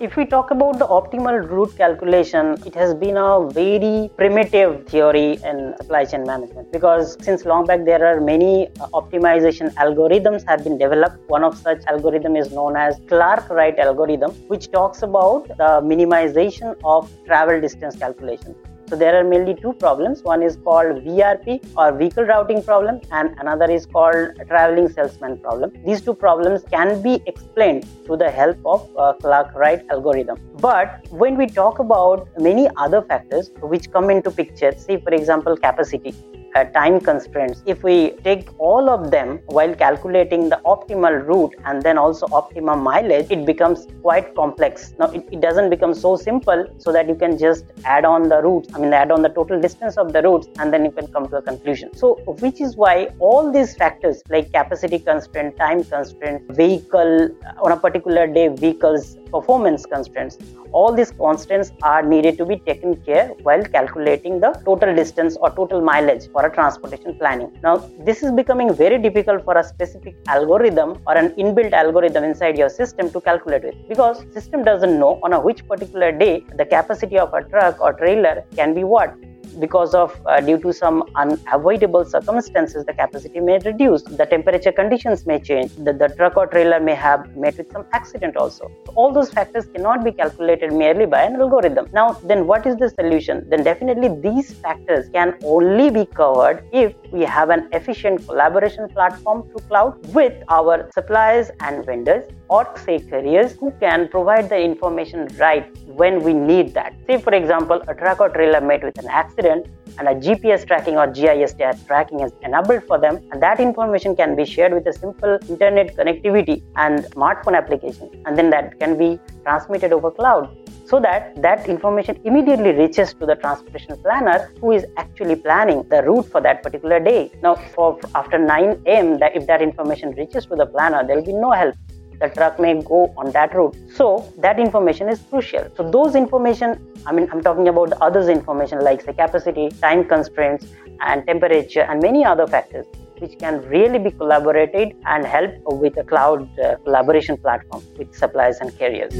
If 0.05 0.15
we 0.17 0.23
talk 0.23 0.51
about 0.51 0.77
the 0.77 0.87
optimal 0.95 1.37
route 1.49 1.75
calculation, 1.77 2.55
it 2.63 2.75
has 2.75 2.93
been 2.93 3.17
a 3.17 3.49
very 3.49 4.11
primitive 4.17 4.85
theory 4.87 5.39
in 5.49 5.73
supply 5.77 6.03
chain 6.05 6.23
management 6.23 6.71
because 6.71 7.17
since 7.27 7.43
long 7.43 7.65
back 7.65 7.85
there 7.85 8.05
are 8.09 8.21
many 8.21 8.67
uh, 8.67 8.87
optimization 8.99 9.73
algorithms 9.85 10.45
have 10.47 10.63
been 10.63 10.77
developed. 10.77 11.17
One 11.27 11.43
of 11.43 11.57
such 11.57 11.83
algorithm 11.87 12.35
is 12.35 12.51
known 12.51 12.75
as 12.75 13.01
Clarke-Wright 13.07 13.79
algorithm, 13.79 14.31
which 14.53 14.71
talks 14.71 15.01
about 15.01 15.47
the 15.47 15.71
minimization 15.91 16.75
of 16.83 17.11
travel 17.25 17.59
distance 17.59 17.95
calculation. 17.95 18.55
So 18.87 18.95
there 18.95 19.19
are 19.19 19.23
mainly 19.23 19.55
two 19.55 19.73
problems. 19.73 20.21
One 20.21 20.43
is 20.43 20.57
called 20.57 21.03
VRP 21.03 21.59
or 21.75 21.91
vehicle 21.91 22.25
routing 22.25 22.61
problem 22.61 23.01
and 23.11 23.35
another 23.39 23.69
is 23.69 23.87
called 23.87 24.29
traveling 24.47 24.89
salesman 24.89 25.39
problem. 25.39 25.73
These 25.83 26.01
two 26.01 26.13
problems 26.13 26.63
can 26.69 27.01
be 27.01 27.19
explained 27.25 27.87
through 28.05 28.17
the 28.17 28.29
help 28.29 28.57
of 28.63 28.87
uh, 28.95 29.13
Clarke-Wright 29.13 29.83
algorithm. 29.89 30.37
But 30.59 31.07
when 31.09 31.35
we 31.35 31.47
talk 31.47 31.79
about 31.79 32.27
many 32.39 32.69
other 32.77 33.01
factors 33.01 33.49
which 33.61 33.91
come 33.91 34.11
into 34.11 34.29
picture, 34.29 34.71
say 34.77 35.01
for 35.01 35.13
example 35.15 35.57
capacity, 35.57 36.13
uh, 36.55 36.63
time 36.65 36.99
constraints, 36.99 37.61
if 37.65 37.83
we 37.83 38.11
take 38.23 38.47
all 38.57 38.89
of 38.89 39.11
them 39.11 39.39
while 39.47 39.75
calculating 39.75 40.49
the 40.49 40.59
optimal 40.65 41.25
route 41.27 41.53
and 41.65 41.83
then 41.83 41.97
also 41.97 42.25
optimum 42.31 42.81
mileage, 42.81 43.27
it 43.29 43.45
becomes 43.45 43.87
quite 44.01 44.33
complex. 44.35 44.93
Now, 44.97 45.07
it, 45.07 45.27
it 45.31 45.41
doesn't 45.41 45.69
become 45.69 45.93
so 45.93 46.15
simple 46.15 46.65
so 46.77 46.91
that 46.93 47.07
you 47.07 47.15
can 47.15 47.37
just 47.37 47.65
add 47.83 48.05
on 48.05 48.29
the 48.29 48.41
routes, 48.41 48.69
I 48.73 48.79
mean, 48.79 48.93
add 48.93 49.11
on 49.11 49.21
the 49.21 49.29
total 49.29 49.59
distance 49.59 49.97
of 49.97 50.13
the 50.13 50.21
routes 50.21 50.47
and 50.59 50.71
then 50.71 50.85
you 50.85 50.91
can 50.91 51.07
come 51.07 51.27
to 51.29 51.37
a 51.37 51.41
conclusion. 51.41 51.93
So, 51.95 52.15
which 52.39 52.61
is 52.61 52.77
why 52.77 53.09
all 53.19 53.51
these 53.51 53.75
factors 53.75 54.21
like 54.29 54.51
capacity 54.53 54.99
constraint, 54.99 55.57
time 55.57 55.83
constraint, 55.83 56.43
vehicle, 56.55 57.29
on 57.61 57.71
a 57.71 57.77
particular 57.77 58.27
day, 58.27 58.47
vehicles 58.47 59.17
performance 59.31 59.85
constraints. 59.85 60.37
All 60.71 60.93
these 60.93 61.11
constraints 61.11 61.71
are 61.81 62.01
needed 62.01 62.37
to 62.37 62.45
be 62.45 62.57
taken 62.59 62.95
care 63.07 63.27
while 63.43 63.63
calculating 63.63 64.39
the 64.39 64.51
total 64.65 64.95
distance 64.95 65.37
or 65.37 65.49
total 65.51 65.81
mileage 65.81 66.29
for 66.31 66.44
transportation 66.49 67.17
planning. 67.17 67.51
Now, 67.63 67.77
this 67.99 68.23
is 68.23 68.31
becoming 68.31 68.73
very 68.73 68.97
difficult 68.97 69.43
for 69.43 69.57
a 69.57 69.63
specific 69.63 70.15
algorithm 70.27 71.01
or 71.07 71.17
an 71.17 71.29
inbuilt 71.31 71.73
algorithm 71.73 72.23
inside 72.23 72.57
your 72.57 72.69
system 72.69 73.11
to 73.11 73.21
calculate 73.21 73.63
with 73.63 73.75
because 73.87 74.25
system 74.33 74.63
doesn't 74.63 74.99
know 74.99 75.19
on 75.23 75.33
a 75.33 75.39
which 75.39 75.67
particular 75.67 76.11
day 76.11 76.43
the 76.57 76.65
capacity 76.65 77.17
of 77.17 77.33
a 77.33 77.43
truck 77.43 77.79
or 77.81 77.93
trailer 77.93 78.43
can 78.55 78.73
be 78.73 78.83
what 78.83 79.15
because 79.59 79.93
of 79.93 80.19
uh, 80.25 80.39
due 80.41 80.57
to 80.57 80.73
some 80.73 81.03
unavoidable 81.15 82.05
circumstances 82.05 82.85
the 82.85 82.93
capacity 82.93 83.39
may 83.39 83.57
reduce 83.59 84.03
the 84.03 84.25
temperature 84.25 84.71
conditions 84.71 85.25
may 85.25 85.39
change 85.39 85.75
the, 85.75 85.93
the 85.93 86.09
truck 86.17 86.37
or 86.37 86.47
trailer 86.47 86.79
may 86.79 86.95
have 86.95 87.35
met 87.35 87.57
with 87.57 87.71
some 87.71 87.85
accident 87.93 88.35
also. 88.35 88.71
All 88.95 89.13
those 89.13 89.31
factors 89.31 89.65
cannot 89.67 90.03
be 90.03 90.11
calculated 90.11 90.73
merely 90.73 91.05
by 91.05 91.23
an 91.23 91.35
algorithm. 91.35 91.87
Now 91.93 92.13
then 92.23 92.47
what 92.47 92.65
is 92.65 92.75
the 92.77 92.89
solution? 92.89 93.47
Then 93.49 93.63
definitely 93.63 94.09
these 94.21 94.53
factors 94.53 95.09
can 95.09 95.37
only 95.43 95.89
be 95.89 96.05
covered 96.05 96.63
if 96.71 96.93
we 97.15 97.23
have 97.23 97.49
an 97.49 97.67
efficient 97.71 98.25
collaboration 98.27 98.89
platform 98.89 99.43
through 99.49 99.63
cloud 99.69 100.13
with 100.13 100.33
our 100.49 100.89
suppliers 100.93 101.49
and 101.61 101.85
vendors 101.85 102.25
or 102.49 102.63
say 102.85 102.99
carriers 102.99 103.53
who 103.59 103.71
can 103.79 104.07
provide 104.09 104.49
the 104.49 104.59
information 104.59 105.27
right 105.39 105.65
when 105.87 106.21
we 106.21 106.33
need 106.33 106.73
that. 106.73 106.93
Say, 107.07 107.17
for 107.17 107.33
example, 107.33 107.81
a 107.87 107.95
truck 107.95 108.19
or 108.19 108.29
trailer 108.29 108.59
met 108.59 108.83
with 108.83 108.97
an 108.99 109.07
accident 109.07 109.67
and 109.97 110.07
a 110.07 110.15
GPS 110.15 110.65
tracking 110.65 110.97
or 110.97 111.07
GIS 111.07 111.55
tracking 111.87 112.19
is 112.21 112.31
enabled 112.41 112.83
for 112.85 112.99
them, 112.99 113.19
and 113.31 113.41
that 113.41 113.59
information 113.59 114.15
can 114.15 114.35
be 114.35 114.45
shared 114.45 114.73
with 114.73 114.85
a 114.87 114.93
simple 114.93 115.37
internet 115.49 115.95
connectivity 115.95 116.63
and 116.75 117.05
smartphone 117.05 117.57
application, 117.57 118.09
and 118.25 118.37
then 118.37 118.49
that 118.49 118.79
can 118.79 118.97
be 118.97 119.19
transmitted 119.43 119.93
over 119.93 120.11
cloud. 120.11 120.49
So 120.85 120.99
that 120.99 121.41
that 121.41 121.67
information 121.67 122.19
immediately 122.25 122.71
reaches 122.71 123.13
to 123.15 123.25
the 123.25 123.35
transportation 123.35 123.97
planner 124.03 124.51
who 124.61 124.71
is 124.71 124.85
actually 124.97 125.35
planning 125.35 125.87
the 125.89 126.03
route 126.03 126.27
for 126.31 126.41
that 126.41 126.61
particular 126.61 126.99
day. 126.99 127.31
Now 127.41 127.55
for 127.55 127.99
after 128.13 128.37
9 128.37 128.83
am 128.85 129.17
that 129.17 129.35
if 129.35 129.47
that 129.47 129.63
information 129.63 130.11
reaches 130.11 130.45
to 130.45 130.55
the 130.55 130.67
planner 130.67 131.05
there 131.07 131.15
will 131.15 131.25
be 131.25 131.33
no 131.33 131.51
help 131.51 131.75
the 132.19 132.29
truck 132.29 132.59
may 132.59 132.81
go 132.81 133.13
on 133.17 133.31
that 133.31 133.55
route. 133.55 133.75
So 133.93 134.31
that 134.37 134.59
information 134.59 135.09
is 135.09 135.19
crucial. 135.29 135.69
So 135.75 135.89
those 135.89 136.15
information 136.15 136.79
i 137.07 137.11
mean 137.11 137.27
i'm 137.31 137.41
talking 137.41 137.67
about 137.67 137.89
the 137.91 138.03
others 138.03 138.27
information 138.27 138.79
like 138.79 139.01
say 139.01 139.13
capacity 139.13 139.69
time 139.81 140.03
constraints 140.13 140.65
and 141.01 141.25
temperature 141.27 141.81
and 141.81 142.01
many 142.01 142.25
other 142.25 142.47
factors 142.47 142.85
which 143.19 143.37
can 143.39 143.61
really 143.69 143.99
be 143.99 144.11
collaborated 144.11 144.95
and 145.05 145.25
help 145.25 145.51
with 145.83 145.97
a 145.97 146.03
cloud 146.03 146.47
uh, 146.59 146.75
collaboration 146.83 147.37
platform 147.37 147.81
with 147.97 148.13
suppliers 148.13 148.57
and 148.59 148.77
carriers. 148.77 149.13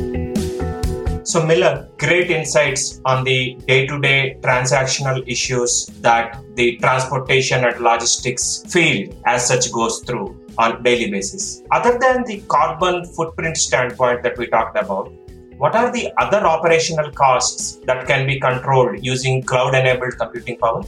So, 1.24 1.46
Milan, 1.46 1.88
great 1.98 2.30
insights 2.30 3.00
on 3.06 3.24
the 3.24 3.56
day 3.68 3.88
to 3.88 4.00
day 4.02 4.38
transactional 4.42 5.24
issues 5.26 5.88
that 6.02 6.38
the 6.56 6.76
transportation 6.78 7.64
and 7.64 7.80
logistics 7.80 8.64
field 8.68 9.16
as 9.26 9.48
such 9.48 9.72
goes 9.72 10.02
through 10.02 10.38
on 10.58 10.78
a 10.78 10.84
daily 10.84 11.12
basis. 11.12 11.64
Other 11.72 11.98
than 12.00 12.24
the 12.26 12.42
carbon 12.48 13.06
footprint 13.06 13.58
standpoint 13.58 14.24
that 14.24 14.38
we 14.38 14.48
talked 14.48 14.78
about, 14.78 15.12
what 15.58 15.76
are 15.76 15.92
the 15.92 16.12
other 16.18 16.46
operational 16.46 17.12
costs 17.12 17.80
that 17.86 18.08
can 18.08 18.28
be 18.28 18.40
controlled 18.40 19.04
using 19.04 19.42
cloud 19.42 19.74
enabled 19.74 20.18
computing 20.18 20.58
power? 20.58 20.84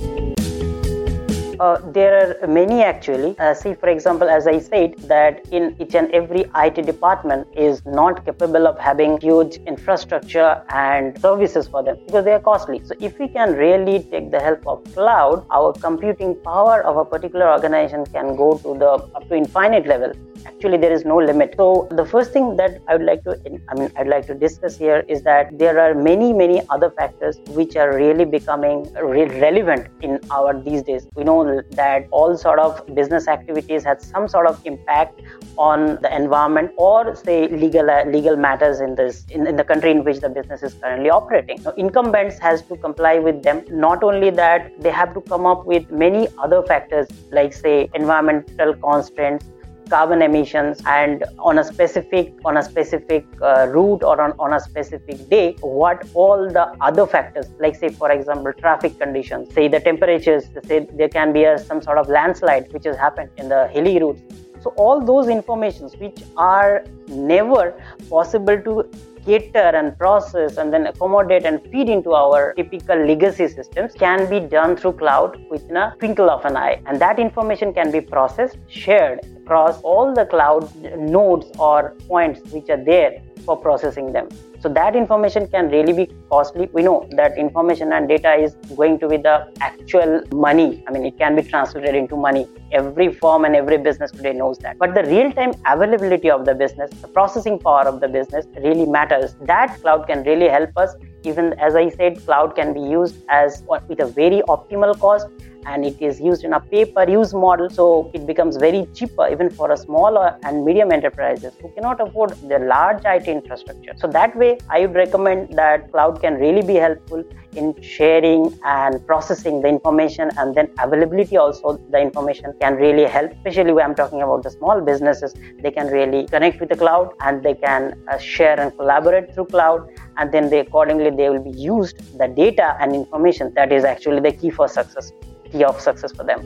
Uh, 1.59 1.79
there 1.91 2.37
are 2.43 2.47
many 2.47 2.83
actually. 2.83 3.37
Uh, 3.39 3.53
see, 3.53 3.73
for 3.73 3.89
example, 3.89 4.29
as 4.29 4.45
I 4.45 4.59
said, 4.59 4.95
that 5.13 5.47
in 5.51 5.75
each 5.81 5.95
and 5.95 6.11
every 6.11 6.45
IT 6.55 6.85
department 6.85 7.47
is 7.55 7.83
not 7.85 8.23
capable 8.25 8.67
of 8.67 8.77
having 8.77 9.19
huge 9.19 9.55
infrastructure 9.65 10.63
and 10.69 11.19
services 11.19 11.67
for 11.67 11.83
them 11.83 11.97
because 12.05 12.25
they 12.25 12.33
are 12.33 12.39
costly. 12.39 12.81
So, 12.85 12.93
if 12.99 13.17
we 13.17 13.27
can 13.27 13.53
really 13.55 14.03
take 14.03 14.29
the 14.29 14.39
help 14.39 14.67
of 14.67 14.83
cloud, 14.93 15.45
our 15.49 15.73
computing 15.73 16.35
power 16.43 16.83
of 16.83 16.97
a 16.97 17.05
particular 17.05 17.49
organization 17.49 18.05
can 18.05 18.35
go 18.35 18.57
to 18.59 18.77
the 18.77 18.91
up 19.15 19.27
to 19.27 19.35
infinite 19.35 19.87
level 19.87 20.13
actually 20.47 20.77
there 20.77 20.93
is 20.93 21.05
no 21.05 21.17
limit. 21.17 21.55
So 21.57 21.87
the 21.91 22.05
first 22.05 22.31
thing 22.31 22.55
that 22.57 22.81
i 22.87 22.95
would 22.95 23.05
like 23.05 23.23
to 23.23 23.33
i 23.69 23.75
mean 23.79 23.91
i'd 23.97 24.07
like 24.07 24.25
to 24.27 24.33
discuss 24.33 24.77
here 24.77 24.99
is 25.07 25.21
that 25.23 25.57
there 25.57 25.79
are 25.79 25.93
many 25.93 26.33
many 26.33 26.61
other 26.69 26.89
factors 26.99 27.39
which 27.59 27.75
are 27.75 27.95
really 27.95 28.25
becoming 28.25 28.77
re- 29.01 29.27
relevant 29.41 29.87
in 30.01 30.19
our 30.31 30.53
these 30.61 30.83
days. 30.83 31.07
We 31.15 31.23
know 31.23 31.61
that 31.71 32.07
all 32.11 32.37
sort 32.37 32.59
of 32.59 32.81
business 32.95 33.27
activities 33.27 33.83
has 33.83 34.05
some 34.05 34.27
sort 34.27 34.47
of 34.47 34.59
impact 34.65 35.21
on 35.57 35.97
the 36.01 36.15
environment 36.15 36.71
or 36.77 37.15
say 37.15 37.47
legal 37.47 37.89
uh, 37.89 38.05
legal 38.05 38.35
matters 38.35 38.79
in 38.79 38.95
this 38.95 39.25
in, 39.29 39.47
in 39.47 39.55
the 39.55 39.63
country 39.63 39.91
in 39.91 40.03
which 40.03 40.19
the 40.19 40.29
business 40.29 40.63
is 40.63 40.73
currently 40.75 41.09
operating. 41.09 41.61
Now, 41.63 41.73
incumbents 41.77 42.39
has 42.39 42.61
to 42.63 42.77
comply 42.77 43.19
with 43.19 43.43
them. 43.43 43.63
Not 43.69 44.03
only 44.03 44.29
that 44.31 44.71
they 44.79 44.91
have 44.91 45.13
to 45.13 45.21
come 45.21 45.45
up 45.45 45.65
with 45.65 45.89
many 45.91 46.27
other 46.37 46.63
factors 46.63 47.07
like 47.31 47.53
say 47.53 47.89
environmental 47.93 48.75
constraints 48.75 49.45
carbon 49.89 50.21
emissions 50.21 50.81
and 50.85 51.23
on 51.39 51.59
a 51.59 51.63
specific 51.63 52.33
on 52.45 52.57
a 52.57 52.63
specific 52.63 53.25
uh, 53.41 53.67
route 53.69 54.03
or 54.03 54.19
on, 54.21 54.33
on 54.39 54.53
a 54.53 54.59
specific 54.59 55.29
day 55.29 55.55
what 55.61 56.05
all 56.13 56.49
the 56.49 56.65
other 56.81 57.05
factors 57.05 57.47
like 57.59 57.75
say 57.75 57.89
for 57.89 58.11
example 58.11 58.51
traffic 58.53 58.97
conditions 58.99 59.53
say 59.53 59.67
the 59.67 59.79
temperatures 59.79 60.45
say 60.65 60.87
there 60.93 61.09
can 61.09 61.33
be 61.33 61.43
a, 61.43 61.57
some 61.57 61.81
sort 61.81 61.97
of 61.97 62.09
landslide 62.09 62.71
which 62.73 62.85
has 62.85 62.97
happened 62.97 63.29
in 63.37 63.49
the 63.49 63.67
hilly 63.69 63.99
routes. 63.99 64.21
So 64.61 64.73
all 64.75 64.99
those 64.99 65.27
informations 65.29 65.95
which 65.97 66.19
are 66.35 66.83
never 67.07 67.63
possible 68.09 68.59
to 68.61 68.89
cater 69.27 69.69
and 69.79 69.97
process 69.97 70.57
and 70.57 70.73
then 70.73 70.87
accommodate 70.87 71.45
and 71.45 71.61
feed 71.71 71.89
into 71.89 72.13
our 72.13 72.53
typical 72.53 73.05
legacy 73.05 73.47
systems 73.47 73.93
can 73.93 74.29
be 74.29 74.39
done 74.39 74.75
through 74.77 74.93
cloud 74.93 75.37
within 75.51 75.77
a 75.77 75.87
twinkle 75.99 76.29
of 76.29 76.45
an 76.45 76.55
eye 76.55 76.81
and 76.85 77.01
that 77.05 77.19
information 77.19 77.73
can 77.73 77.91
be 77.91 78.01
processed 78.01 78.57
shared 78.67 79.19
across 79.41 79.81
all 79.81 80.13
the 80.13 80.25
cloud 80.25 80.63
nodes 80.97 81.47
or 81.59 81.95
points 82.07 82.39
which 82.51 82.69
are 82.69 82.83
there 82.91 83.21
for 83.45 83.57
processing 83.57 84.11
them. 84.11 84.27
So 84.59 84.69
that 84.69 84.95
information 84.95 85.47
can 85.47 85.69
really 85.69 85.93
be 85.93 86.11
costly. 86.29 86.67
We 86.73 86.81
know 86.81 87.07
that 87.11 87.37
information 87.37 87.93
and 87.93 88.07
data 88.07 88.33
is 88.33 88.55
going 88.75 88.99
to 88.99 89.07
be 89.07 89.17
the 89.17 89.51
actual 89.61 90.21
money. 90.31 90.83
I 90.87 90.91
mean, 90.91 91.05
it 91.05 91.17
can 91.17 91.35
be 91.35 91.43
translated 91.43 91.93
into 91.93 92.15
money. 92.15 92.47
Every 92.71 93.13
firm 93.13 93.45
and 93.45 93.55
every 93.55 93.77
business 93.77 94.11
today 94.11 94.33
knows 94.33 94.57
that. 94.59 94.79
But 94.79 94.95
the 94.95 95.03
real-time 95.03 95.53
availability 95.65 96.31
of 96.31 96.45
the 96.45 96.55
business, 96.55 96.89
the 97.01 97.07
processing 97.07 97.59
power 97.59 97.87
of 97.87 97.99
the 97.99 98.07
business 98.07 98.47
really 98.63 98.85
matters. 98.85 99.35
That 99.41 99.79
cloud 99.81 100.07
can 100.07 100.23
really 100.23 100.49
help 100.49 100.75
us. 100.75 100.95
Even 101.23 101.53
as 101.53 101.75
I 101.75 101.89
said, 101.89 102.23
cloud 102.25 102.55
can 102.55 102.73
be 102.73 102.81
used 102.81 103.23
as 103.29 103.63
with 103.87 103.99
a 103.99 104.05
very 104.05 104.41
optimal 104.47 104.99
cost 104.99 105.27
and 105.67 105.85
it 105.85 106.01
is 106.01 106.19
used 106.19 106.43
in 106.43 106.53
a 106.53 106.59
pay 106.59 106.83
per 106.85 107.07
use 107.09 107.33
model 107.33 107.69
so 107.69 108.09
it 108.13 108.25
becomes 108.25 108.57
very 108.57 108.87
cheaper 108.93 109.27
even 109.27 109.49
for 109.49 109.71
a 109.71 109.77
small 109.77 110.17
and 110.43 110.63
medium 110.65 110.91
enterprises 110.91 111.53
who 111.61 111.69
cannot 111.75 111.99
afford 112.05 112.31
the 112.51 112.59
large 112.59 113.01
IT 113.05 113.27
infrastructure. 113.27 113.93
So 113.97 114.07
that 114.07 114.35
way 114.35 114.57
I 114.69 114.81
would 114.81 114.95
recommend 114.95 115.53
that 115.57 115.91
cloud 115.91 116.21
can 116.21 116.35
really 116.35 116.65
be 116.65 116.75
helpful 116.75 117.23
in 117.55 117.73
sharing 117.81 118.57
and 118.63 119.05
processing 119.05 119.61
the 119.61 119.67
information 119.67 120.29
and 120.37 120.55
then 120.55 120.69
availability 120.79 121.37
also 121.37 121.77
the 121.89 121.99
information 121.99 122.53
can 122.61 122.75
really 122.75 123.05
help. 123.05 123.31
Especially 123.31 123.73
when 123.73 123.85
i'm 123.85 123.95
talking 123.95 124.21
about 124.21 124.43
the 124.43 124.51
small 124.51 124.81
businesses 124.81 125.33
they 125.61 125.71
can 125.71 125.87
really 125.87 126.25
connect 126.27 126.59
with 126.59 126.69
the 126.69 126.75
cloud 126.75 127.13
and 127.21 127.43
they 127.43 127.55
can 127.55 127.93
uh, 128.07 128.17
share 128.17 128.59
and 128.59 128.75
collaborate 128.77 129.33
through 129.33 129.45
cloud 129.45 129.89
and 130.17 130.31
then 130.31 130.49
they 130.49 130.59
accordingly 130.59 131.09
they 131.09 131.29
will 131.29 131.43
be 131.43 131.57
used 131.57 131.97
the 132.17 132.27
data 132.27 132.75
and 132.79 132.95
information 132.95 133.53
that 133.53 133.71
is 133.71 133.83
actually 133.83 134.19
the 134.19 134.31
key 134.31 134.49
for 134.49 134.67
success 134.67 135.11
key 135.51 135.63
of 135.63 135.79
success 135.79 136.11
for 136.11 136.23
them. 136.23 136.41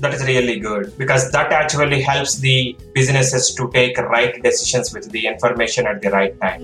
That 0.00 0.12
is 0.12 0.24
really 0.26 0.60
good 0.60 0.96
because 0.98 1.30
that 1.32 1.52
actually 1.52 2.02
helps 2.02 2.38
the 2.38 2.76
businesses 2.94 3.54
to 3.54 3.70
take 3.72 3.96
right 3.98 4.42
decisions 4.42 4.92
with 4.92 5.10
the 5.10 5.26
information 5.26 5.86
at 5.86 6.02
the 6.02 6.10
right 6.10 6.38
time. 6.40 6.62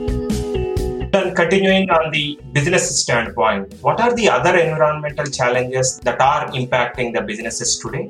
And 1.14 1.36
continuing 1.36 1.90
on 1.90 2.10
the 2.10 2.40
business 2.52 3.00
standpoint 3.00 3.74
what 3.82 4.00
are 4.00 4.14
the 4.14 4.30
other 4.30 4.56
environmental 4.56 5.26
challenges 5.26 5.98
that 6.04 6.20
are 6.20 6.48
impacting 6.48 7.12
the 7.12 7.20
businesses 7.20 7.78
today 7.78 8.08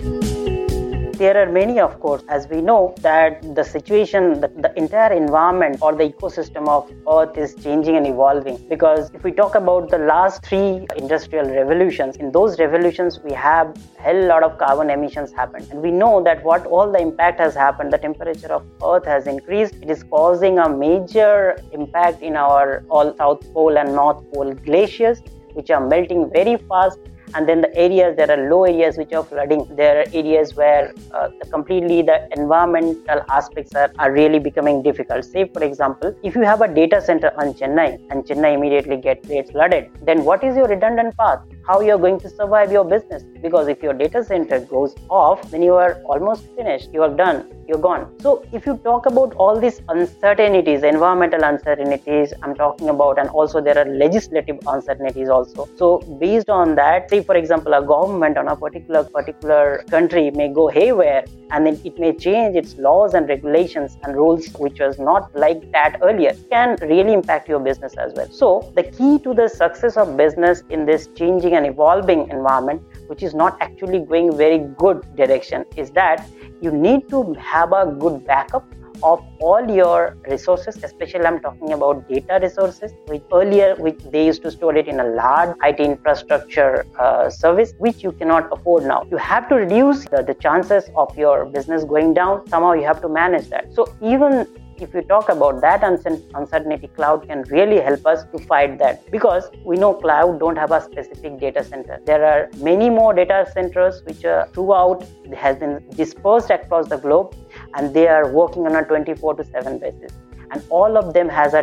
there 1.22 1.36
are 1.40 1.52
many, 1.52 1.78
of 1.78 2.00
course, 2.00 2.24
as 2.28 2.48
we 2.48 2.60
know 2.60 2.96
that 3.00 3.40
the 3.54 3.62
situation, 3.62 4.40
the, 4.40 4.48
the 4.64 4.76
entire 4.76 5.12
environment 5.12 5.76
or 5.80 5.94
the 5.94 6.08
ecosystem 6.12 6.66
of 6.66 6.90
Earth 7.16 7.38
is 7.38 7.54
changing 7.62 7.94
and 7.94 8.08
evolving. 8.08 8.56
Because 8.68 9.08
if 9.14 9.22
we 9.22 9.30
talk 9.30 9.54
about 9.54 9.88
the 9.88 9.98
last 9.98 10.44
three 10.44 10.84
industrial 10.96 11.48
revolutions, 11.48 12.16
in 12.16 12.32
those 12.32 12.58
revolutions 12.58 13.20
we 13.20 13.32
have 13.34 13.68
a 13.98 14.02
hell 14.02 14.26
lot 14.26 14.42
of 14.42 14.58
carbon 14.58 14.90
emissions 14.90 15.30
happened, 15.30 15.68
and 15.70 15.80
we 15.80 15.92
know 15.92 16.20
that 16.24 16.42
what 16.42 16.66
all 16.66 16.90
the 16.90 16.98
impact 16.98 17.38
has 17.38 17.54
happened, 17.54 17.92
the 17.92 17.98
temperature 17.98 18.52
of 18.52 18.66
Earth 18.84 19.04
has 19.04 19.28
increased. 19.28 19.74
It 19.80 19.90
is 19.90 20.02
causing 20.02 20.58
a 20.58 20.68
major 20.68 21.56
impact 21.70 22.20
in 22.22 22.34
our 22.34 22.84
all 22.88 23.16
South 23.16 23.40
Pole 23.54 23.78
and 23.78 23.94
North 23.94 24.20
Pole 24.32 24.54
glaciers, 24.54 25.22
which 25.52 25.70
are 25.70 25.86
melting 25.86 26.30
very 26.32 26.56
fast 26.56 26.98
and 27.34 27.48
then 27.48 27.60
the 27.60 27.74
areas 27.76 28.16
there 28.16 28.30
are 28.30 28.50
low 28.50 28.64
areas 28.64 28.96
which 28.96 29.12
are 29.12 29.24
flooding. 29.24 29.66
There 29.76 30.00
are 30.00 30.06
areas 30.12 30.54
where 30.54 30.92
uh, 31.14 31.28
completely 31.50 32.02
the 32.02 32.28
environmental 32.36 33.22
aspects 33.28 33.74
are, 33.74 33.92
are 33.98 34.12
really 34.12 34.38
becoming 34.38 34.82
difficult. 34.82 35.24
Say 35.24 35.48
for 35.52 35.62
example 35.62 36.14
if 36.22 36.34
you 36.34 36.42
have 36.42 36.60
a 36.60 36.68
data 36.68 37.00
center 37.00 37.32
on 37.40 37.54
chennai 37.54 37.98
and 38.10 38.24
chennai 38.24 38.54
immediately 38.54 38.96
gets, 38.96 39.26
gets 39.28 39.50
flooded 39.50 39.90
then 40.02 40.24
what 40.24 40.44
is 40.44 40.56
your 40.56 40.68
redundant 40.68 41.16
path 41.16 41.40
how 41.66 41.81
you 41.81 41.92
are 41.92 41.99
going 41.99 42.19
to 42.21 42.28
survive 42.28 42.73
your 42.73 42.85
business. 42.85 43.23
Because 43.40 43.69
if 43.69 43.83
your 43.83 43.92
data 43.92 44.25
center 44.25 44.61
goes 44.61 44.95
off 45.09 45.50
then 45.50 45.62
you 45.62 45.75
are 45.75 45.95
almost 46.04 46.45
finished. 46.57 46.90
You 46.92 47.02
are 47.02 47.14
done. 47.14 47.50
You're 47.69 47.78
gone. 47.78 48.19
So 48.21 48.45
if 48.52 48.66
you 48.66 48.76
talk 48.78 49.07
about 49.07 49.35
all 49.35 49.59
these 49.59 49.81
uncertainties 49.88 50.83
environmental 50.83 51.45
uncertainties 51.45 52.33
i'm 52.42 52.54
talking 52.54 52.88
about 52.88 53.19
and 53.19 53.28
also 53.31 53.61
there 53.61 53.78
are 53.78 53.85
legislative 53.85 54.59
uncertainties 54.66 55.28
also. 55.28 55.69
So 55.76 55.99
based 56.21 56.50
on 56.50 56.75
that 56.76 57.09
say 57.11 57.23
for 57.23 57.37
example 57.37 57.75
a 57.75 57.85
government 57.85 58.37
on 58.37 58.49
a 58.49 58.57
particular 58.57 59.04
particular 59.04 59.85
country 59.90 60.31
may 60.31 60.49
go 60.49 60.69
haywire 60.69 61.25
and 61.50 61.66
then 61.66 61.81
it 61.85 61.99
may 61.99 62.12
change 62.14 62.57
its 62.57 62.76
laws 62.76 63.14
and 63.14 63.28
regulations 63.28 63.97
and 64.02 64.16
rules 64.16 64.49
which 64.59 64.81
was 64.81 64.99
not 64.99 65.35
like 65.35 65.71
that 65.73 65.99
earlier 66.02 66.35
can 66.50 66.76
really 66.83 67.12
impact 67.12 67.49
your 67.49 67.61
business 67.61 67.95
as 67.99 68.12
well. 68.14 68.28
So 68.31 68.73
the 68.75 68.85
key 68.85 69.19
to 69.21 69.35
the 69.35 69.49
success 69.49 69.97
of 69.97 70.16
business 70.16 70.62
in 70.71 70.87
this 70.87 71.09
changing 71.14 71.51
and 71.54 71.66
evolving 71.66 72.28
environment 72.28 72.82
which 73.06 73.23
is 73.23 73.35
not 73.35 73.56
actually 73.61 74.00
going 74.00 74.37
very 74.37 74.59
good 74.85 75.00
direction 75.16 75.64
is 75.76 75.90
that 75.90 76.26
you 76.61 76.71
need 76.71 77.09
to 77.09 77.35
have 77.35 77.73
a 77.73 77.87
good 77.99 78.25
backup 78.26 78.64
of 79.02 79.21
all 79.40 79.68
your 79.68 80.16
resources 80.28 80.76
especially 80.85 81.25
i'm 81.25 81.40
talking 81.40 81.73
about 81.73 82.09
data 82.09 82.38
resources. 82.40 82.92
Which 83.06 83.23
earlier 83.32 83.75
which 83.76 83.99
they 84.11 84.26
used 84.26 84.42
to 84.42 84.50
store 84.50 84.76
it 84.76 84.87
in 84.87 85.00
a 85.00 85.04
large 85.04 85.56
it 85.64 85.80
infrastructure 85.80 86.87
uh, 86.99 87.28
service 87.30 87.73
which 87.78 88.02
you 88.02 88.12
cannot 88.12 88.52
afford 88.52 88.85
now. 88.85 89.06
You 89.11 89.16
have 89.16 89.49
to 89.49 89.56
reduce 89.56 90.04
the, 90.04 90.23
the 90.23 90.35
chances 90.35 90.90
of 90.97 91.16
your 91.18 91.47
business 91.47 91.85
going 91.85 92.14
down. 92.14 92.47
Somehow 92.49 92.73
you 92.75 92.85
have 92.85 93.00
to 93.02 93.09
manage 93.09 93.49
that. 93.49 93.73
So 93.75 93.92
even 94.00 94.47
if 94.82 94.92
you 94.94 95.02
talk 95.02 95.28
about 95.28 95.60
that 95.60 95.82
uncertainty 95.84 96.88
cloud 96.88 97.26
can 97.28 97.42
really 97.42 97.80
help 97.80 98.04
us 98.06 98.24
to 98.32 98.38
fight 98.46 98.78
that. 98.78 99.10
Because 99.10 99.48
we 99.64 99.76
know 99.76 99.94
cloud 99.94 100.40
don't 100.40 100.56
have 100.56 100.72
a 100.72 100.80
specific 100.80 101.38
data 101.38 101.64
center. 101.64 102.00
There 102.04 102.24
are 102.24 102.50
many 102.58 102.90
more 102.90 103.14
data 103.14 103.46
centers 103.52 104.02
which 104.04 104.24
are 104.24 104.48
throughout 104.52 105.04
has 105.36 105.56
been 105.56 105.88
dispersed 105.90 106.50
across 106.50 106.88
the 106.88 106.98
globe 106.98 107.34
and 107.74 107.94
they 107.94 108.08
are 108.08 108.30
working 108.32 108.66
on 108.66 108.76
a 108.76 108.84
24 108.84 109.34
to 109.36 109.44
7 109.44 109.78
basis 109.78 110.12
and 110.52 110.62
all 110.68 110.97
of 110.97 111.12
them 111.14 111.28
has 111.28 111.54
a 111.54 111.62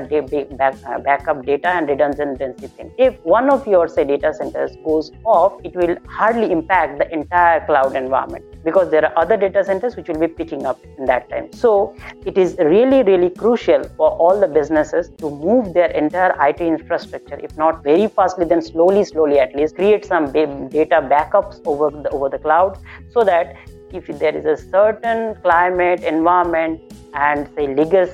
back, 0.58 0.76
uh, 0.88 1.00
backup 1.00 1.46
data 1.46 1.70
and 1.70 1.88
redundancy 1.88 2.68
thing. 2.68 2.92
If 2.98 3.16
one 3.24 3.50
of 3.50 3.68
your 3.68 3.88
say 3.88 4.04
data 4.04 4.34
centers 4.34 4.76
goes 4.84 5.12
off, 5.24 5.62
it 5.64 5.76
will 5.76 5.96
hardly 6.08 6.52
impact 6.52 7.00
the 7.00 7.12
entire 7.14 7.66
cloud 7.66 7.96
environment 7.96 8.46
because 8.64 8.90
there 8.90 9.06
are 9.06 9.18
other 9.18 9.38
data 9.38 9.64
centers 9.64 9.96
which 9.96 10.08
will 10.10 10.20
be 10.20 10.28
picking 10.28 10.66
up 10.66 10.80
in 10.98 11.06
that 11.06 11.30
time. 11.30 11.52
So 11.54 11.96
it 12.26 12.38
is 12.38 12.58
really, 12.60 13.04
really 13.04 13.30
crucial 13.30 13.84
for 13.96 14.10
all 14.12 14.40
the 14.40 14.48
businesses 14.48 15.10
to 15.20 15.30
move 15.30 15.74
their 15.74 15.92
entire 15.92 16.36
IT 16.48 16.60
infrastructure, 16.60 17.40
if 17.42 17.56
not 17.58 17.84
very 17.84 18.08
fastly, 18.08 18.46
then 18.46 18.62
slowly, 18.62 19.04
slowly 19.04 19.40
at 19.40 19.56
least, 19.56 19.76
create 19.76 20.06
some 20.06 20.32
data 20.32 21.02
backups 21.14 21.62
over 21.66 21.90
the 21.90 22.10
over 22.10 22.30
the 22.30 22.40
cloud 22.40 22.78
so 23.10 23.24
that 23.24 23.56
if 23.94 24.08
there 24.20 24.36
is 24.36 24.46
a 24.46 24.58
certain 24.70 25.36
climate 25.42 26.04
environment 26.04 26.82
and 27.14 27.50
say 27.56 27.68
legal 27.74 28.08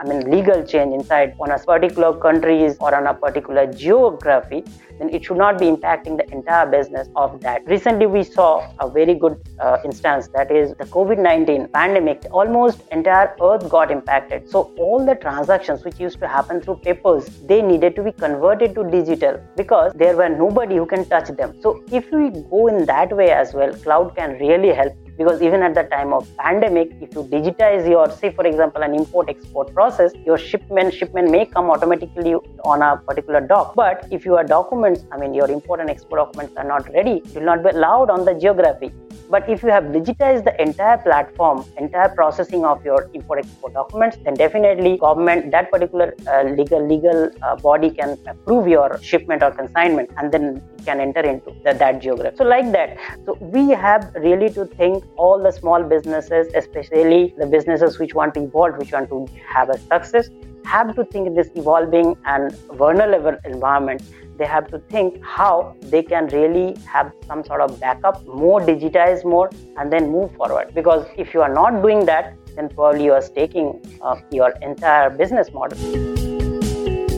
i 0.00 0.04
mean 0.04 0.20
legal 0.30 0.64
change 0.64 0.92
inside 0.92 1.34
on 1.40 1.50
a 1.50 1.58
particular 1.58 2.12
countries 2.18 2.76
or 2.80 2.94
on 2.94 3.06
a 3.06 3.14
particular 3.14 3.66
geography 3.72 4.64
it 5.10 5.24
should 5.24 5.36
not 5.36 5.58
be 5.58 5.66
impacting 5.66 6.16
the 6.16 6.30
entire 6.32 6.66
business 6.66 7.08
of 7.16 7.40
that. 7.40 7.66
Recently 7.66 8.06
we 8.06 8.22
saw 8.22 8.70
a 8.80 8.88
very 8.88 9.14
good 9.14 9.36
uh, 9.60 9.78
instance 9.84 10.28
that 10.34 10.50
is 10.50 10.74
the 10.78 10.84
covid-19 10.84 11.72
pandemic. 11.72 12.26
Almost 12.30 12.82
entire 12.92 13.34
earth 13.42 13.68
got 13.68 13.90
impacted. 13.90 14.48
So 14.50 14.72
all 14.78 15.04
the 15.04 15.14
transactions 15.14 15.84
which 15.84 15.98
used 15.98 16.18
to 16.20 16.28
happen 16.28 16.60
through 16.60 16.76
papers 16.76 17.26
they 17.46 17.62
needed 17.62 17.96
to 17.96 18.02
be 18.02 18.12
converted 18.12 18.74
to 18.74 18.84
digital 18.90 19.40
because 19.56 19.92
there 19.94 20.16
were 20.16 20.28
nobody 20.28 20.76
who 20.76 20.86
can 20.86 21.04
touch 21.08 21.28
them. 21.28 21.54
So 21.60 21.82
if 21.90 22.10
we 22.12 22.30
go 22.50 22.68
in 22.68 22.84
that 22.86 23.16
way 23.16 23.30
as 23.30 23.54
well 23.54 23.72
cloud 23.74 24.14
can 24.16 24.38
really 24.38 24.72
help 24.72 24.92
because 25.16 25.42
even 25.42 25.62
at 25.62 25.74
the 25.74 25.82
time 25.84 26.12
of 26.12 26.28
pandemic 26.36 26.90
if 27.00 27.14
you 27.14 27.22
digitize 27.24 27.88
your 27.88 28.10
say 28.10 28.32
for 28.32 28.46
example 28.46 28.82
an 28.82 28.94
import 28.94 29.28
export 29.28 29.72
process 29.74 30.12
your 30.24 30.38
shipment 30.38 30.94
shipment 30.94 31.30
may 31.30 31.44
come 31.44 31.70
automatically 31.70 32.34
on 32.64 32.82
a 32.82 32.96
particular 32.96 33.40
dock. 33.40 33.74
But 33.74 34.06
if 34.10 34.24
your 34.24 34.44
documents 34.92 35.14
i 35.14 35.18
mean 35.20 35.34
your 35.34 35.50
import 35.50 35.80
and 35.80 35.90
export 35.90 36.20
documents 36.20 36.56
are 36.56 36.64
not 36.64 36.88
ready. 36.92 37.22
You 37.24 37.40
will 37.40 37.46
not 37.46 37.62
be 37.62 37.70
allowed 37.70 38.10
on 38.10 38.24
the 38.24 38.34
geography. 38.34 38.92
But 39.30 39.48
if 39.48 39.62
you 39.62 39.70
have 39.70 39.84
digitized 39.84 40.44
the 40.44 40.54
entire 40.60 40.98
platform 40.98 41.64
entire 41.78 42.08
processing 42.10 42.64
of 42.64 42.84
your 42.84 43.10
import 43.14 43.38
export 43.38 43.72
documents 43.72 44.18
then 44.24 44.34
definitely 44.34 44.98
government 44.98 45.50
that 45.52 45.70
particular 45.70 46.14
uh, 46.26 46.42
legal 46.42 46.86
legal 46.86 47.30
uh, 47.42 47.56
body 47.56 47.90
can 47.90 48.18
approve 48.26 48.68
your 48.68 48.98
shipment 49.02 49.42
or 49.42 49.50
consignment 49.50 50.10
and 50.18 50.32
then 50.32 50.62
can 50.84 51.00
enter 51.00 51.20
into 51.20 51.54
the, 51.64 51.72
that 51.72 52.02
geography. 52.02 52.36
So 52.36 52.44
like 52.44 52.72
that. 52.72 52.98
So 53.24 53.38
we 53.40 53.70
have 53.70 54.12
really 54.16 54.50
to 54.50 54.66
think 54.66 55.04
all 55.16 55.42
the 55.42 55.52
small 55.52 55.82
businesses, 55.82 56.52
especially 56.54 57.34
the 57.38 57.46
businesses 57.46 57.98
which 57.98 58.14
want 58.14 58.34
to 58.34 58.42
evolve, 58.42 58.76
which 58.76 58.92
want 58.92 59.08
to 59.10 59.26
have 59.48 59.70
a 59.70 59.78
success, 59.78 60.28
have 60.64 60.94
to 60.96 61.04
think 61.04 61.26
in 61.26 61.34
this 61.34 61.48
evolving 61.54 62.16
and 62.24 62.56
vulnerable 62.68 63.36
environment. 63.44 64.02
They 64.38 64.46
have 64.46 64.68
to 64.68 64.78
think 64.78 65.22
how 65.22 65.76
they 65.82 66.02
can 66.02 66.26
really 66.28 66.76
have 66.86 67.12
some 67.26 67.44
sort 67.44 67.60
of 67.60 67.78
backup, 67.78 68.26
more 68.26 68.60
digitize 68.60 69.24
more, 69.24 69.50
and 69.76 69.92
then 69.92 70.10
move 70.10 70.34
forward. 70.36 70.74
Because 70.74 71.06
if 71.16 71.34
you 71.34 71.42
are 71.42 71.52
not 71.52 71.82
doing 71.82 72.06
that, 72.06 72.34
then 72.56 72.68
probably 72.68 73.04
you 73.04 73.12
are 73.12 73.22
staking 73.22 73.80
uh, 74.02 74.16
your 74.30 74.50
entire 74.62 75.10
business 75.10 75.52
model. 75.52 75.78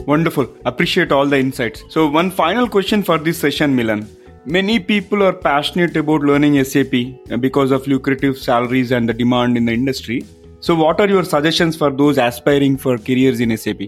Wonderful. 0.06 0.46
Appreciate 0.66 1.12
all 1.12 1.26
the 1.26 1.38
insights. 1.38 1.82
So, 1.88 2.08
one 2.08 2.30
final 2.30 2.68
question 2.68 3.02
for 3.02 3.16
this 3.16 3.38
session, 3.38 3.74
Milan. 3.74 4.08
Many 4.44 4.78
people 4.78 5.22
are 5.22 5.32
passionate 5.32 5.96
about 5.96 6.20
learning 6.20 6.62
SAP 6.62 6.92
because 7.40 7.70
of 7.70 7.86
lucrative 7.86 8.36
salaries 8.36 8.90
and 8.92 9.08
the 9.08 9.14
demand 9.14 9.56
in 9.56 9.64
the 9.64 9.72
industry. 9.72 10.26
So, 10.64 10.74
what 10.74 10.98
are 10.98 11.06
your 11.06 11.24
suggestions 11.24 11.76
for 11.76 11.90
those 11.90 12.16
aspiring 12.16 12.78
for 12.78 12.96
careers 12.96 13.38
in 13.38 13.54
SAP? 13.54 13.82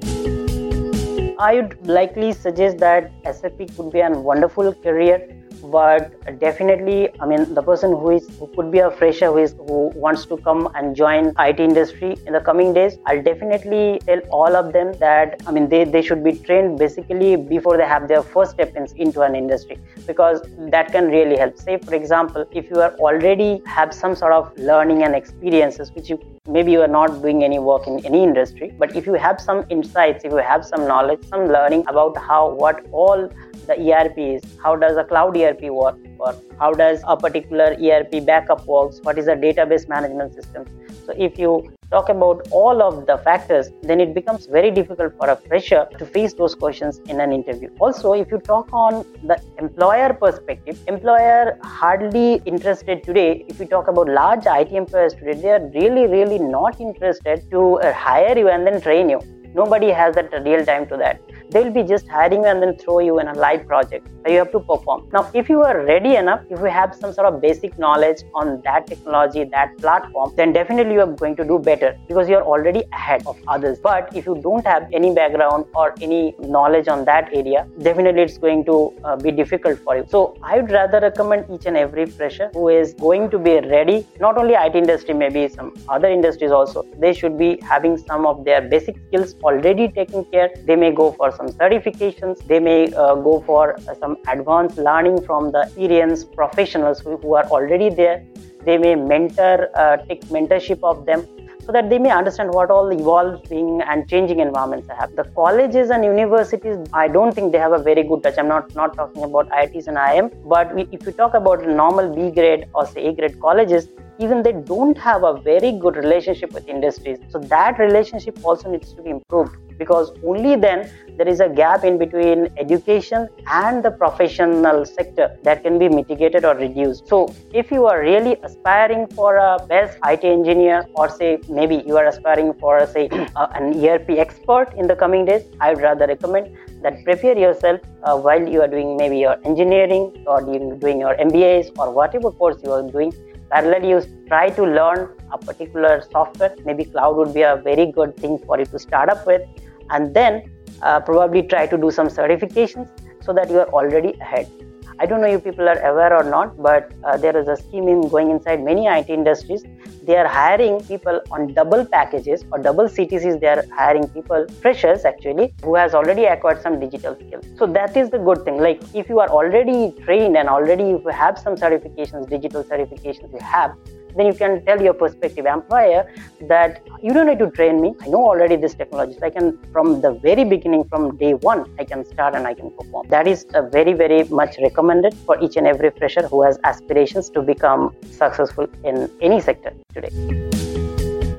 I 1.39 1.55
would 1.55 1.87
likely 1.87 2.35
suggest 2.35 2.77
that 2.81 3.11
SAP 3.25 3.75
could 3.75 3.93
be 3.93 4.01
a 4.01 4.11
wonderful 4.11 4.75
career 4.75 5.36
but 5.63 6.13
definitely 6.41 7.09
i 7.21 7.27
mean 7.27 7.53
the 7.55 7.63
person 7.63 7.91
who 7.91 8.11
is 8.11 8.29
who 8.39 8.47
could 8.57 8.71
be 8.71 8.79
a 8.79 8.91
fresher 8.91 9.27
who 9.27 9.39
is 9.39 9.55
who 9.67 9.91
wants 9.95 10.27
to 10.27 10.37
come 10.39 10.69
and 10.75 10.95
join 10.95 11.33
it 11.39 11.61
industry 11.61 12.17
in 12.27 12.33
the 12.33 12.41
coming 12.41 12.73
days 12.73 12.99
i'll 13.07 13.23
definitely 13.23 14.01
tell 14.07 14.21
all 14.31 14.57
of 14.57 14.73
them 14.73 14.93
that 14.99 15.41
i 15.47 15.51
mean 15.51 15.69
they, 15.69 15.85
they 15.85 16.03
should 16.03 16.23
be 16.23 16.33
trained 16.33 16.79
basically 16.79 17.37
before 17.37 17.77
they 17.77 17.87
have 17.87 18.09
their 18.09 18.23
first 18.23 18.53
step 18.53 18.75
in, 18.77 18.87
into 18.97 19.23
an 19.23 19.35
industry 19.35 19.79
because 20.07 20.41
that 20.71 20.93
can 20.93 21.09
really 21.09 21.37
help. 21.37 21.59
Say 21.59 21.79
for 21.79 21.95
example 21.95 22.47
if 22.53 22.71
you 22.71 22.81
are 22.81 22.95
already 22.95 23.63
have 23.67 23.93
some 23.93 24.15
sort 24.15 24.33
of 24.33 24.57
learning 24.57 25.03
and 25.03 25.15
experiences 25.15 25.91
which 25.93 26.11
you 26.11 26.19
maybe 26.49 26.71
you 26.71 26.81
are 26.81 26.89
not 26.89 27.23
doing 27.23 27.43
any 27.43 27.59
work 27.59 27.87
in 27.87 28.05
any 28.07 28.23
industry 28.23 28.73
but 28.79 28.95
if 28.95 29.07
you 29.07 29.15
have 29.15 29.41
some 29.41 29.65
insights 29.69 30.25
if 30.25 30.31
you 30.31 30.39
have 30.39 30.65
some 30.65 30.87
knowledge 30.87 31.23
some 31.29 31.47
learning 31.49 31.83
about 31.89 32.17
how 32.17 32.51
what 32.51 32.87
all 32.93 33.29
the 33.67 33.77
ERP 33.93 34.19
is, 34.19 34.43
how 34.63 34.77
does 34.77 34.97
a 34.97 35.05
cloud 35.05 35.37
ERP 35.37 35.63
work, 35.63 35.97
or 36.19 36.35
how 36.59 36.73
does 36.73 37.03
a 37.07 37.17
particular 37.17 37.77
ERP 37.83 38.25
backup 38.25 38.67
works, 38.67 39.01
what 39.03 39.19
is 39.19 39.29
a 39.29 39.35
database 39.35 39.89
management 39.89 40.35
system. 40.35 40.65
So 41.05 41.13
if 41.17 41.39
you 41.39 41.77
talk 41.91 42.09
about 42.09 42.49
all 42.51 42.83
of 42.83 43.07
the 43.07 43.19
factors, 43.19 43.71
then 43.83 44.01
it 44.01 44.13
becomes 44.15 44.47
very 44.47 44.71
difficult 44.71 45.17
for 45.17 45.31
a 45.31 45.37
fresher 45.37 45.87
to 45.99 46.07
face 46.07 46.35
those 46.35 46.55
questions 46.55 47.01
in 47.07 47.21
an 47.21 47.33
interview. 47.33 47.69
Also, 47.79 48.13
if 48.13 48.31
you 48.31 48.39
talk 48.39 48.69
on 48.73 49.05
the 49.25 49.41
employer 49.59 50.13
perspective, 50.13 50.79
employer 50.89 51.59
hardly 51.63 52.43
interested 52.45 53.05
today. 53.05 53.45
If 53.49 53.61
you 53.61 53.67
talk 53.67 53.89
about 53.89 54.09
large 54.09 54.47
IT 54.47 54.73
employers 54.73 55.15
today, 55.15 55.35
they 55.35 55.51
are 55.51 55.71
really, 55.75 56.07
really 56.07 56.39
not 56.39 56.81
interested 56.81 57.49
to 57.51 57.81
uh, 57.81 57.93
hire 57.93 58.37
you 58.37 58.49
and 58.49 58.67
then 58.67 58.81
train 58.81 59.09
you. 59.09 59.21
Nobody 59.57 59.91
has 59.91 60.15
that 60.17 60.33
real 60.45 60.65
time 60.65 60.87
to 60.89 60.97
that 60.99 61.21
they'll 61.51 61.71
be 61.71 61.83
just 61.83 62.09
hiring 62.09 62.43
you 62.43 62.49
and 62.49 62.63
then 62.63 62.77
throw 62.77 62.99
you 62.99 63.19
in 63.21 63.29
a 63.29 63.35
live 63.35 63.67
project 63.67 64.09
you 64.33 64.39
have 64.39 64.51
to 64.53 64.61
perform. 64.61 65.09
Now, 65.13 65.31
if 65.35 65.49
you 65.49 65.63
are 65.63 65.85
ready 65.85 66.17
enough, 66.17 66.41
if 66.51 66.59
you 66.59 66.67
have 66.67 66.95
some 66.95 67.13
sort 67.13 67.27
of 67.33 67.41
basic 67.41 67.79
knowledge 67.79 68.23
on 68.35 68.61
that 68.63 68.87
technology, 68.87 69.45
that 69.45 69.77
platform, 69.79 70.33
then 70.37 70.53
definitely 70.53 70.95
you 70.95 71.01
are 71.01 71.07
going 71.07 71.37
to 71.37 71.45
do 71.45 71.59
better 71.59 71.97
because 72.09 72.29
you're 72.29 72.43
already 72.43 72.85
ahead 72.93 73.23
of 73.27 73.39
others. 73.47 73.79
But 73.79 74.15
if 74.15 74.27
you 74.27 74.41
don't 74.43 74.67
have 74.67 74.89
any 74.93 75.15
background 75.15 75.67
or 75.75 75.95
any 76.01 76.35
knowledge 76.41 76.89
on 76.89 77.05
that 77.05 77.31
area, 77.33 77.67
definitely 77.83 78.23
it's 78.23 78.39
going 78.39 78.65
to 78.65 78.95
uh, 79.05 79.17
be 79.17 79.31
difficult 79.31 79.79
for 79.81 79.97
you. 79.97 80.05
So 80.09 80.37
I 80.43 80.57
would 80.59 80.71
rather 80.71 81.01
recommend 81.01 81.47
each 81.51 81.67
and 81.67 81.77
every 81.77 82.07
fresher 82.07 82.51
who 82.53 82.69
is 82.69 82.95
going 82.95 83.31
to 83.31 83.39
be 83.39 83.61
ready, 83.61 84.07
not 84.21 84.39
only 84.39 84.55
IT 84.55 84.75
industry, 84.75 85.15
maybe 85.15 85.49
some 85.49 85.75
other 85.89 86.09
industries 86.09 86.51
also, 86.51 86.85
they 86.99 87.13
should 87.13 87.39
be 87.39 87.59
having 87.63 87.97
some 87.97 88.27
of 88.27 88.45
their 88.45 88.61
basic 88.61 88.97
skills 89.07 89.35
already 89.47 89.89
taken 89.89 90.25
care. 90.27 90.51
They 90.65 90.77
may 90.77 90.91
go 90.93 91.13
for 91.13 91.31
some 91.39 91.49
certifications. 91.61 92.45
They 92.47 92.61
may 92.61 92.93
uh, 92.93 93.15
go 93.29 93.41
for 93.47 93.77
uh, 93.77 93.95
some 94.03 94.17
advanced 94.29 94.79
learning 94.79 95.23
from 95.29 95.53
the 95.53 95.63
experienced 95.63 96.33
professionals 96.33 97.01
who, 97.01 97.17
who, 97.19 97.35
are 97.35 97.47
already 97.57 97.91
there. 97.91 98.25
They 98.65 98.79
may 98.79 98.95
mentor, 98.95 99.71
uh, 99.75 99.97
take 100.09 100.25
mentorship 100.37 100.81
of 100.83 101.07
them 101.07 101.27
so 101.67 101.73
that 101.73 101.91
they 101.91 101.99
may 101.99 102.11
understand 102.11 102.51
what 102.57 102.71
all 102.71 102.89
the 102.89 102.97
evolving 102.97 103.83
and 103.83 104.09
changing 104.09 104.41
environments 104.41 104.89
have. 104.99 105.15
The 105.17 105.25
colleges 105.41 105.91
and 105.91 106.05
universities, 106.05 106.77
I 106.93 107.09
don't 107.09 107.35
think 107.35 107.53
they 107.53 107.59
have 107.59 107.73
a 107.73 107.83
very 107.83 108.05
good 108.05 108.23
touch. 108.23 108.39
I'm 108.39 108.49
not, 108.49 108.75
not 108.77 108.95
talking 108.95 109.25
about 109.25 109.49
IITs 109.51 109.89
and 109.89 109.97
IIM, 109.97 110.49
but 110.49 110.75
we, 110.75 110.89
if 110.93 111.05
you 111.05 111.13
talk 111.13 111.35
about 111.35 111.67
normal 111.67 112.15
B 112.15 112.31
grade 112.31 112.67
or 112.73 112.87
say 112.87 113.07
A 113.09 113.13
grade 113.13 113.41
colleges, 113.41 113.89
even 114.19 114.43
they 114.43 114.53
don't 114.53 114.97
have 114.97 115.23
a 115.25 115.41
very 115.41 115.73
good 115.73 115.97
relationship 115.97 116.53
with 116.53 116.69
industries. 116.69 117.19
So 117.29 117.39
that 117.39 117.79
relationship 117.79 118.39
also 118.45 118.71
needs 118.71 118.93
to 118.95 119.03
be 119.03 119.11
improved 119.11 119.57
because 119.79 120.13
only 120.25 120.57
then 120.57 120.91
there 121.17 121.29
is 121.29 121.41
a 121.41 121.49
gap 121.49 121.85
in 121.85 121.99
between 121.99 122.49
education 122.59 123.29
and 123.47 123.83
the 123.83 123.91
professional 123.91 124.85
sector 124.85 125.37
that 125.43 125.63
can 125.63 125.79
be 125.79 125.89
mitigated 125.89 126.45
or 126.45 126.55
reduced. 126.55 127.09
So, 127.09 127.35
if 127.53 127.71
you 127.71 127.87
are 127.87 128.01
really 128.01 128.37
aspiring 128.43 129.07
for 129.09 129.37
a 129.37 129.59
best 129.67 129.99
IT 130.05 130.25
engineer, 130.25 130.87
or 130.95 131.09
say 131.09 131.39
maybe 131.49 131.83
you 131.87 131.97
are 131.97 132.07
aspiring 132.07 132.53
for 132.55 132.87
say 132.87 133.09
an 133.37 133.85
ERP 133.85 134.11
expert 134.11 134.73
in 134.77 134.87
the 134.87 134.97
coming 134.97 135.25
days, 135.25 135.43
I 135.61 135.73
would 135.73 135.83
rather 135.83 136.07
recommend 136.07 136.55
that 136.83 137.03
prepare 137.05 137.37
yourself 137.37 137.81
uh, 138.03 138.17
while 138.17 138.47
you 138.47 138.61
are 138.61 138.69
doing 138.69 138.97
maybe 138.97 139.19
your 139.19 139.37
engineering 139.45 140.25
or 140.27 140.41
doing 140.43 141.01
your 141.01 141.15
MBAs 141.17 141.77
or 141.79 141.91
whatever 141.91 142.31
course 142.31 142.57
you 142.63 142.73
are 142.73 142.83
doing. 142.83 143.13
Parallel, 143.51 143.85
you 143.85 144.03
try 144.29 144.51
to 144.51 144.65
learn 144.65 145.09
a 145.33 145.39
particular 145.39 146.03
software. 146.11 146.55
Maybe 146.65 146.85
cloud 146.85 147.17
would 147.17 147.33
be 147.33 147.43
a 147.43 147.57
very 147.57 147.93
good 147.93 148.17
thing 148.17 148.39
for 148.39 148.59
you 148.59 148.67
to 148.67 148.79
start 148.79 149.09
up 149.09 149.27
with 149.27 149.43
and 149.91 150.15
then 150.15 150.51
uh, 150.83 151.01
probably 151.01 151.43
try 151.43 151.67
to 151.67 151.77
do 151.77 151.91
some 151.91 152.09
certifications 152.09 152.89
so 153.21 153.33
that 153.33 153.51
you 153.51 153.61
are 153.61 153.69
already 153.69 154.15
ahead. 154.21 154.51
I 154.99 155.07
don't 155.07 155.21
know 155.21 155.29
if 155.29 155.45
people 155.45 155.69
are 155.69 155.79
aware 155.79 156.17
or 156.17 156.25
not, 156.25 156.61
but 156.61 156.91
uh, 157.05 157.17
there 157.19 157.37
is 157.37 157.49
a 157.49 157.57
scheme 157.57 157.87
in 157.87 158.09
going 158.09 158.31
inside 158.31 158.65
many 158.65 158.87
IT 158.87 159.11
industries. 159.11 159.63
They 160.07 160.17
are 160.17 160.29
hiring 160.29 160.81
people 160.85 161.21
on 161.33 161.53
double 161.53 161.85
packages 161.85 162.45
or 162.53 162.59
double 162.59 162.85
CTCs. 162.85 163.41
They 163.41 163.49
are 163.49 163.65
hiring 163.77 164.09
people, 164.09 164.47
freshers 164.63 165.05
actually, 165.05 165.53
who 165.65 165.75
has 165.75 165.95
already 165.95 166.27
acquired 166.27 166.63
some 166.63 166.79
digital 166.79 167.17
skills. 167.17 167.45
So 167.59 167.67
that 167.67 167.97
is 167.97 168.11
the 168.11 168.19
good 168.19 168.45
thing. 168.45 168.59
Like 168.59 168.81
if 168.95 169.09
you 169.09 169.19
are 169.19 169.29
already 169.29 169.93
trained 170.05 170.37
and 170.37 170.49
already 170.49 170.85
you 170.85 171.03
have 171.09 171.37
some 171.37 171.57
certifications, 171.57 172.29
digital 172.29 172.63
certifications 172.63 173.33
you 173.33 173.41
have, 173.41 173.75
then 174.17 174.27
you 174.27 174.35
can 174.35 174.65
tell 174.65 174.81
your 174.81 174.95
prospective 174.95 175.47
employer 175.47 176.11
that 176.49 176.83
you 177.03 177.13
don't 177.13 177.27
need 177.27 177.39
to 177.39 177.51
train 177.51 177.81
me. 177.81 177.95
I 178.03 178.09
know 178.09 178.25
already 178.25 178.57
this 178.57 178.75
technology. 178.75 179.19
I 179.23 179.31
can, 179.31 179.59
from 179.73 180.01
the 180.01 180.13
very 180.13 180.45
beginning, 180.45 180.85
from 180.89 181.17
day 181.17 181.35
one, 181.35 181.65
I 181.79 181.85
can 181.85 182.05
start 182.05 182.35
and 182.35 182.47
I 182.47 182.55
can 182.55 182.71
perform. 182.71 183.09
That 183.09 183.27
is 183.27 183.47
a 183.55 183.63
very, 183.63 183.93
very 183.93 184.25
much 184.25 184.57
recommended 184.63 185.15
for 185.27 185.41
each 185.43 185.57
and 185.57 185.67
every 185.67 185.91
fresher 185.91 186.27
who 186.27 186.43
has 186.43 186.59
aspirations 186.65 187.31
to 187.31 187.43
become 187.43 187.95
successful 188.11 188.67
in 188.85 189.11
any 189.21 189.41
sector 189.41 189.73
today. 189.95 190.11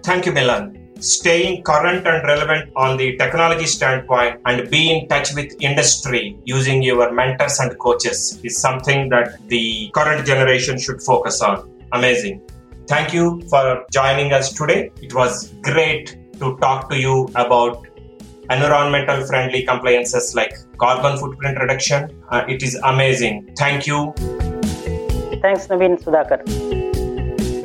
Thank 0.03 0.25
you, 0.25 0.31
Milan 0.31 0.87
staying 0.99 1.63
current 1.63 2.07
and 2.07 2.25
relevant 2.25 2.71
on 2.75 2.97
the 2.97 3.15
technology 3.17 3.65
standpoint 3.65 4.39
and 4.45 4.69
be 4.69 4.91
in 4.91 5.07
touch 5.07 5.33
with 5.35 5.53
industry 5.59 6.37
using 6.45 6.81
your 6.81 7.11
mentors 7.11 7.59
and 7.59 7.77
coaches 7.77 8.39
is 8.43 8.59
something 8.59 9.09
that 9.09 9.37
the 9.47 9.91
current 9.93 10.25
generation 10.25 10.79
should 10.79 11.01
focus 11.01 11.41
on. 11.41 11.69
Amazing. 11.91 12.41
Thank 12.87 13.13
you 13.13 13.41
for 13.49 13.85
joining 13.91 14.31
us 14.31 14.53
today. 14.53 14.91
It 15.01 15.13
was 15.13 15.53
great 15.61 16.17
to 16.39 16.55
talk 16.59 16.89
to 16.89 16.97
you 16.97 17.27
about 17.35 17.85
environmental 18.49 19.25
friendly 19.27 19.63
compliances 19.63 20.33
like 20.33 20.53
carbon 20.77 21.17
footprint 21.17 21.59
reduction. 21.59 22.23
Uh, 22.29 22.45
it 22.47 22.63
is 22.63 22.75
amazing. 22.85 23.53
Thank 23.57 23.87
you. 23.87 24.13
Thanks, 25.41 25.67
Naveen 25.67 26.01
Sudhakar. 26.01 26.39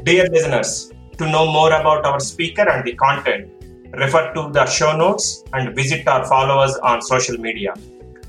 Dear 0.04 0.28
listeners, 0.28 0.90
to 1.18 1.30
know 1.30 1.46
more 1.52 1.72
about 1.72 2.04
our 2.04 2.18
speaker 2.18 2.68
and 2.68 2.84
the 2.84 2.94
content, 2.94 3.48
refer 3.92 4.34
to 4.34 4.50
the 4.50 4.66
show 4.66 4.96
notes 4.96 5.44
and 5.52 5.76
visit 5.76 6.08
our 6.08 6.24
followers 6.26 6.74
on 6.78 7.00
social 7.00 7.38
media. 7.38 7.74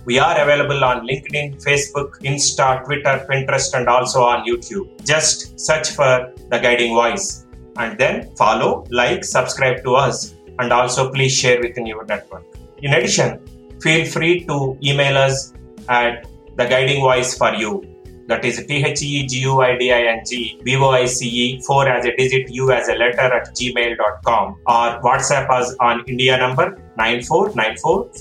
We 0.05 0.19
are 0.19 0.41
available 0.41 0.83
on 0.83 1.07
LinkedIn, 1.07 1.63
Facebook, 1.63 2.19
Insta, 2.21 2.83
Twitter, 2.85 3.25
Pinterest, 3.29 3.73
and 3.77 3.87
also 3.87 4.21
on 4.23 4.45
YouTube. 4.45 4.89
Just 5.05 5.59
search 5.59 5.91
for 5.91 6.33
The 6.49 6.59
Guiding 6.59 6.93
Voice 6.93 7.45
and 7.77 7.97
then 7.97 8.35
follow, 8.35 8.85
like, 8.89 9.23
subscribe 9.23 9.83
to 9.83 9.95
us, 9.95 10.35
and 10.59 10.73
also 10.73 11.09
please 11.11 11.31
share 11.31 11.61
within 11.61 11.85
your 11.85 12.05
network. 12.05 12.43
In 12.81 12.93
addition, 12.93 13.39
feel 13.81 14.05
free 14.05 14.45
to 14.45 14.77
email 14.83 15.17
us 15.17 15.53
at 15.87 16.27
The 16.57 16.65
Guiding 16.65 17.01
Voice 17.01 17.37
for 17.37 17.53
You 17.53 17.83
that 18.27 18.45
is 18.45 18.65
T-H-E-G-U-I-D-I-N-G 18.65 20.61
V-O-I-C-E 20.63 21.61
4 21.61 21.87
as 21.89 22.05
a 22.05 22.15
digit, 22.15 22.49
U 22.51 22.71
as 22.71 22.87
a 22.87 22.95
letter 22.95 23.33
at 23.33 23.49
gmail.com 23.55 24.55
or 24.65 25.01
WhatsApp 25.01 25.49
us 25.49 25.75
on 25.79 26.03
India 26.07 26.37
number 26.37 26.77
9494 26.97 28.11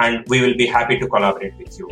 and 0.00 0.24
we 0.28 0.40
will 0.40 0.54
be 0.56 0.66
happy 0.66 0.98
to 0.98 1.08
collaborate 1.08 1.56
with 1.58 1.78
you. 1.78 1.88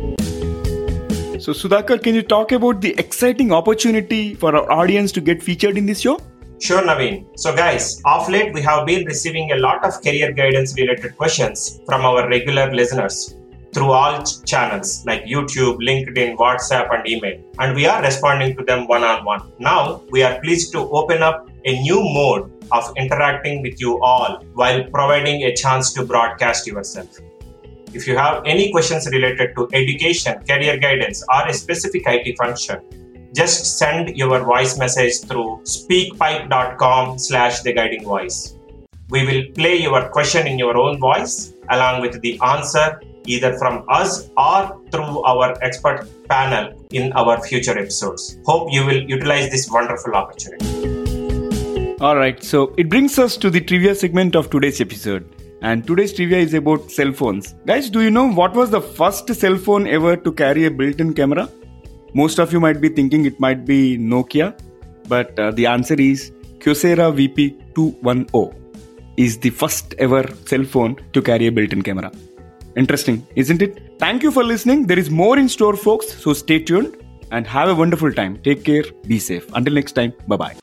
So 1.39 1.51
Sudhakar, 1.53 2.01
can 2.01 2.15
you 2.15 2.23
talk 2.23 2.51
about 2.51 2.81
the 2.81 2.95
exciting 2.97 3.51
opportunity 3.51 4.33
for 4.35 4.55
our 4.55 4.71
audience 4.71 5.11
to 5.13 5.21
get 5.21 5.41
featured 5.41 5.77
in 5.77 5.85
this 5.85 5.99
show? 6.01 6.19
Sure, 6.59 6.81
Naveen. 6.81 7.27
So, 7.37 7.55
guys, 7.55 8.01
off 8.03 8.27
late 8.29 8.51
we 8.51 8.63
have 8.63 8.87
been 8.87 9.05
receiving 9.05 9.51
a 9.51 9.57
lot 9.57 9.85
of 9.85 10.01
career 10.01 10.31
guidance 10.31 10.73
related 10.75 11.15
questions 11.15 11.79
from 11.85 12.01
our 12.01 12.27
regular 12.27 12.73
listeners 12.73 13.35
through 13.77 13.91
all 13.91 14.23
channels 14.51 15.05
like 15.05 15.25
YouTube, 15.25 15.77
LinkedIn, 15.87 16.35
WhatsApp, 16.37 16.91
and 16.91 17.07
email. 17.07 17.39
And 17.59 17.75
we 17.75 17.85
are 17.85 18.01
responding 18.01 18.57
to 18.57 18.63
them 18.63 18.87
one 18.87 19.03
on 19.03 19.23
one. 19.23 19.51
Now, 19.59 20.01
we 20.09 20.23
are 20.23 20.39
pleased 20.41 20.71
to 20.71 20.79
open 20.89 21.21
up 21.21 21.47
a 21.63 21.79
new 21.81 22.01
mode 22.01 22.51
of 22.71 22.91
interacting 22.97 23.61
with 23.61 23.79
you 23.79 24.01
all 24.01 24.43
while 24.53 24.83
providing 24.85 25.43
a 25.43 25.53
chance 25.55 25.93
to 25.93 26.03
broadcast 26.03 26.65
yourself. 26.65 27.19
If 27.93 28.07
you 28.07 28.17
have 28.17 28.41
any 28.47 28.71
questions 28.71 29.07
related 29.11 29.55
to 29.55 29.69
education, 29.73 30.43
career 30.49 30.79
guidance, 30.79 31.23
or 31.31 31.47
a 31.47 31.53
specific 31.53 32.01
IT 32.07 32.35
function, 32.35 32.79
just 33.35 33.77
send 33.77 34.17
your 34.17 34.43
voice 34.43 34.79
message 34.79 35.19
through 35.21 35.61
speakpipe.com 35.65 37.19
slash 37.19 37.61
the 37.61 37.73
guiding 37.73 38.03
voice. 38.03 38.55
We 39.09 39.23
will 39.23 39.43
play 39.53 39.75
your 39.75 40.09
question 40.09 40.47
in 40.47 40.57
your 40.57 40.75
own 40.75 40.99
voice 40.99 41.53
along 41.69 42.01
with 42.01 42.19
the 42.21 42.39
answer 42.41 42.99
either 43.27 43.57
from 43.57 43.85
us 43.87 44.29
or 44.37 44.81
through 44.91 45.23
our 45.23 45.55
expert 45.61 46.07
panel 46.29 46.73
in 46.91 47.11
our 47.13 47.41
future 47.43 47.77
episodes. 47.77 48.37
Hope 48.45 48.71
you 48.71 48.85
will 48.85 49.03
utilize 49.03 49.51
this 49.51 49.69
wonderful 49.69 50.15
opportunity. 50.15 51.97
All 51.99 52.15
right, 52.15 52.43
so 52.43 52.73
it 52.77 52.89
brings 52.89 53.17
us 53.19 53.37
to 53.37 53.49
the 53.49 53.59
trivia 53.59 53.95
segment 53.95 54.35
of 54.35 54.49
today's 54.49 54.79
episode. 54.81 55.33
And 55.61 55.85
today's 55.87 56.13
trivia 56.13 56.37
is 56.37 56.53
about 56.53 56.91
cell 56.91 57.11
phones. 57.11 57.55
Guys, 57.65 57.89
do 57.89 58.01
you 58.01 58.11
know 58.11 58.31
what 58.31 58.53
was 58.53 58.69
the 58.69 58.81
first 58.81 59.33
cell 59.33 59.57
phone 59.57 59.87
ever 59.87 60.15
to 60.15 60.31
carry 60.31 60.65
a 60.65 60.71
built 60.71 60.99
in 60.99 61.13
camera? 61.13 61.49
Most 62.13 62.39
of 62.39 62.53
you 62.53 62.59
might 62.59 62.79
be 62.79 62.89
thinking 62.89 63.25
it 63.25 63.39
might 63.39 63.65
be 63.65 63.97
Nokia, 63.97 64.57
but 65.07 65.37
uh, 65.39 65.51
the 65.51 65.65
answer 65.65 65.95
is 65.95 66.31
Kyocera 66.59 67.11
VP210 67.17 68.55
is 69.17 69.39
the 69.39 69.49
first 69.49 69.95
ever 69.97 70.23
cell 70.45 70.63
phone 70.63 70.95
to 71.13 71.21
carry 71.21 71.47
a 71.47 71.51
built 71.51 71.73
in 71.73 71.81
camera. 71.81 72.11
Interesting, 72.77 73.25
isn't 73.35 73.61
it? 73.61 73.95
Thank 73.99 74.21
you 74.21 74.31
for 74.31 74.43
listening. 74.43 74.85
There 74.85 74.99
is 74.99 75.09
more 75.09 75.37
in 75.39 75.49
store, 75.49 75.75
folks, 75.75 76.13
so 76.23 76.33
stay 76.33 76.59
tuned 76.59 76.95
and 77.31 77.47
have 77.47 77.69
a 77.69 77.75
wonderful 77.75 78.13
time. 78.13 78.37
Take 78.43 78.63
care, 78.63 78.83
be 79.07 79.19
safe. 79.19 79.51
Until 79.53 79.73
next 79.73 79.93
time, 79.93 80.13
bye 80.27 80.37
bye. 80.37 80.55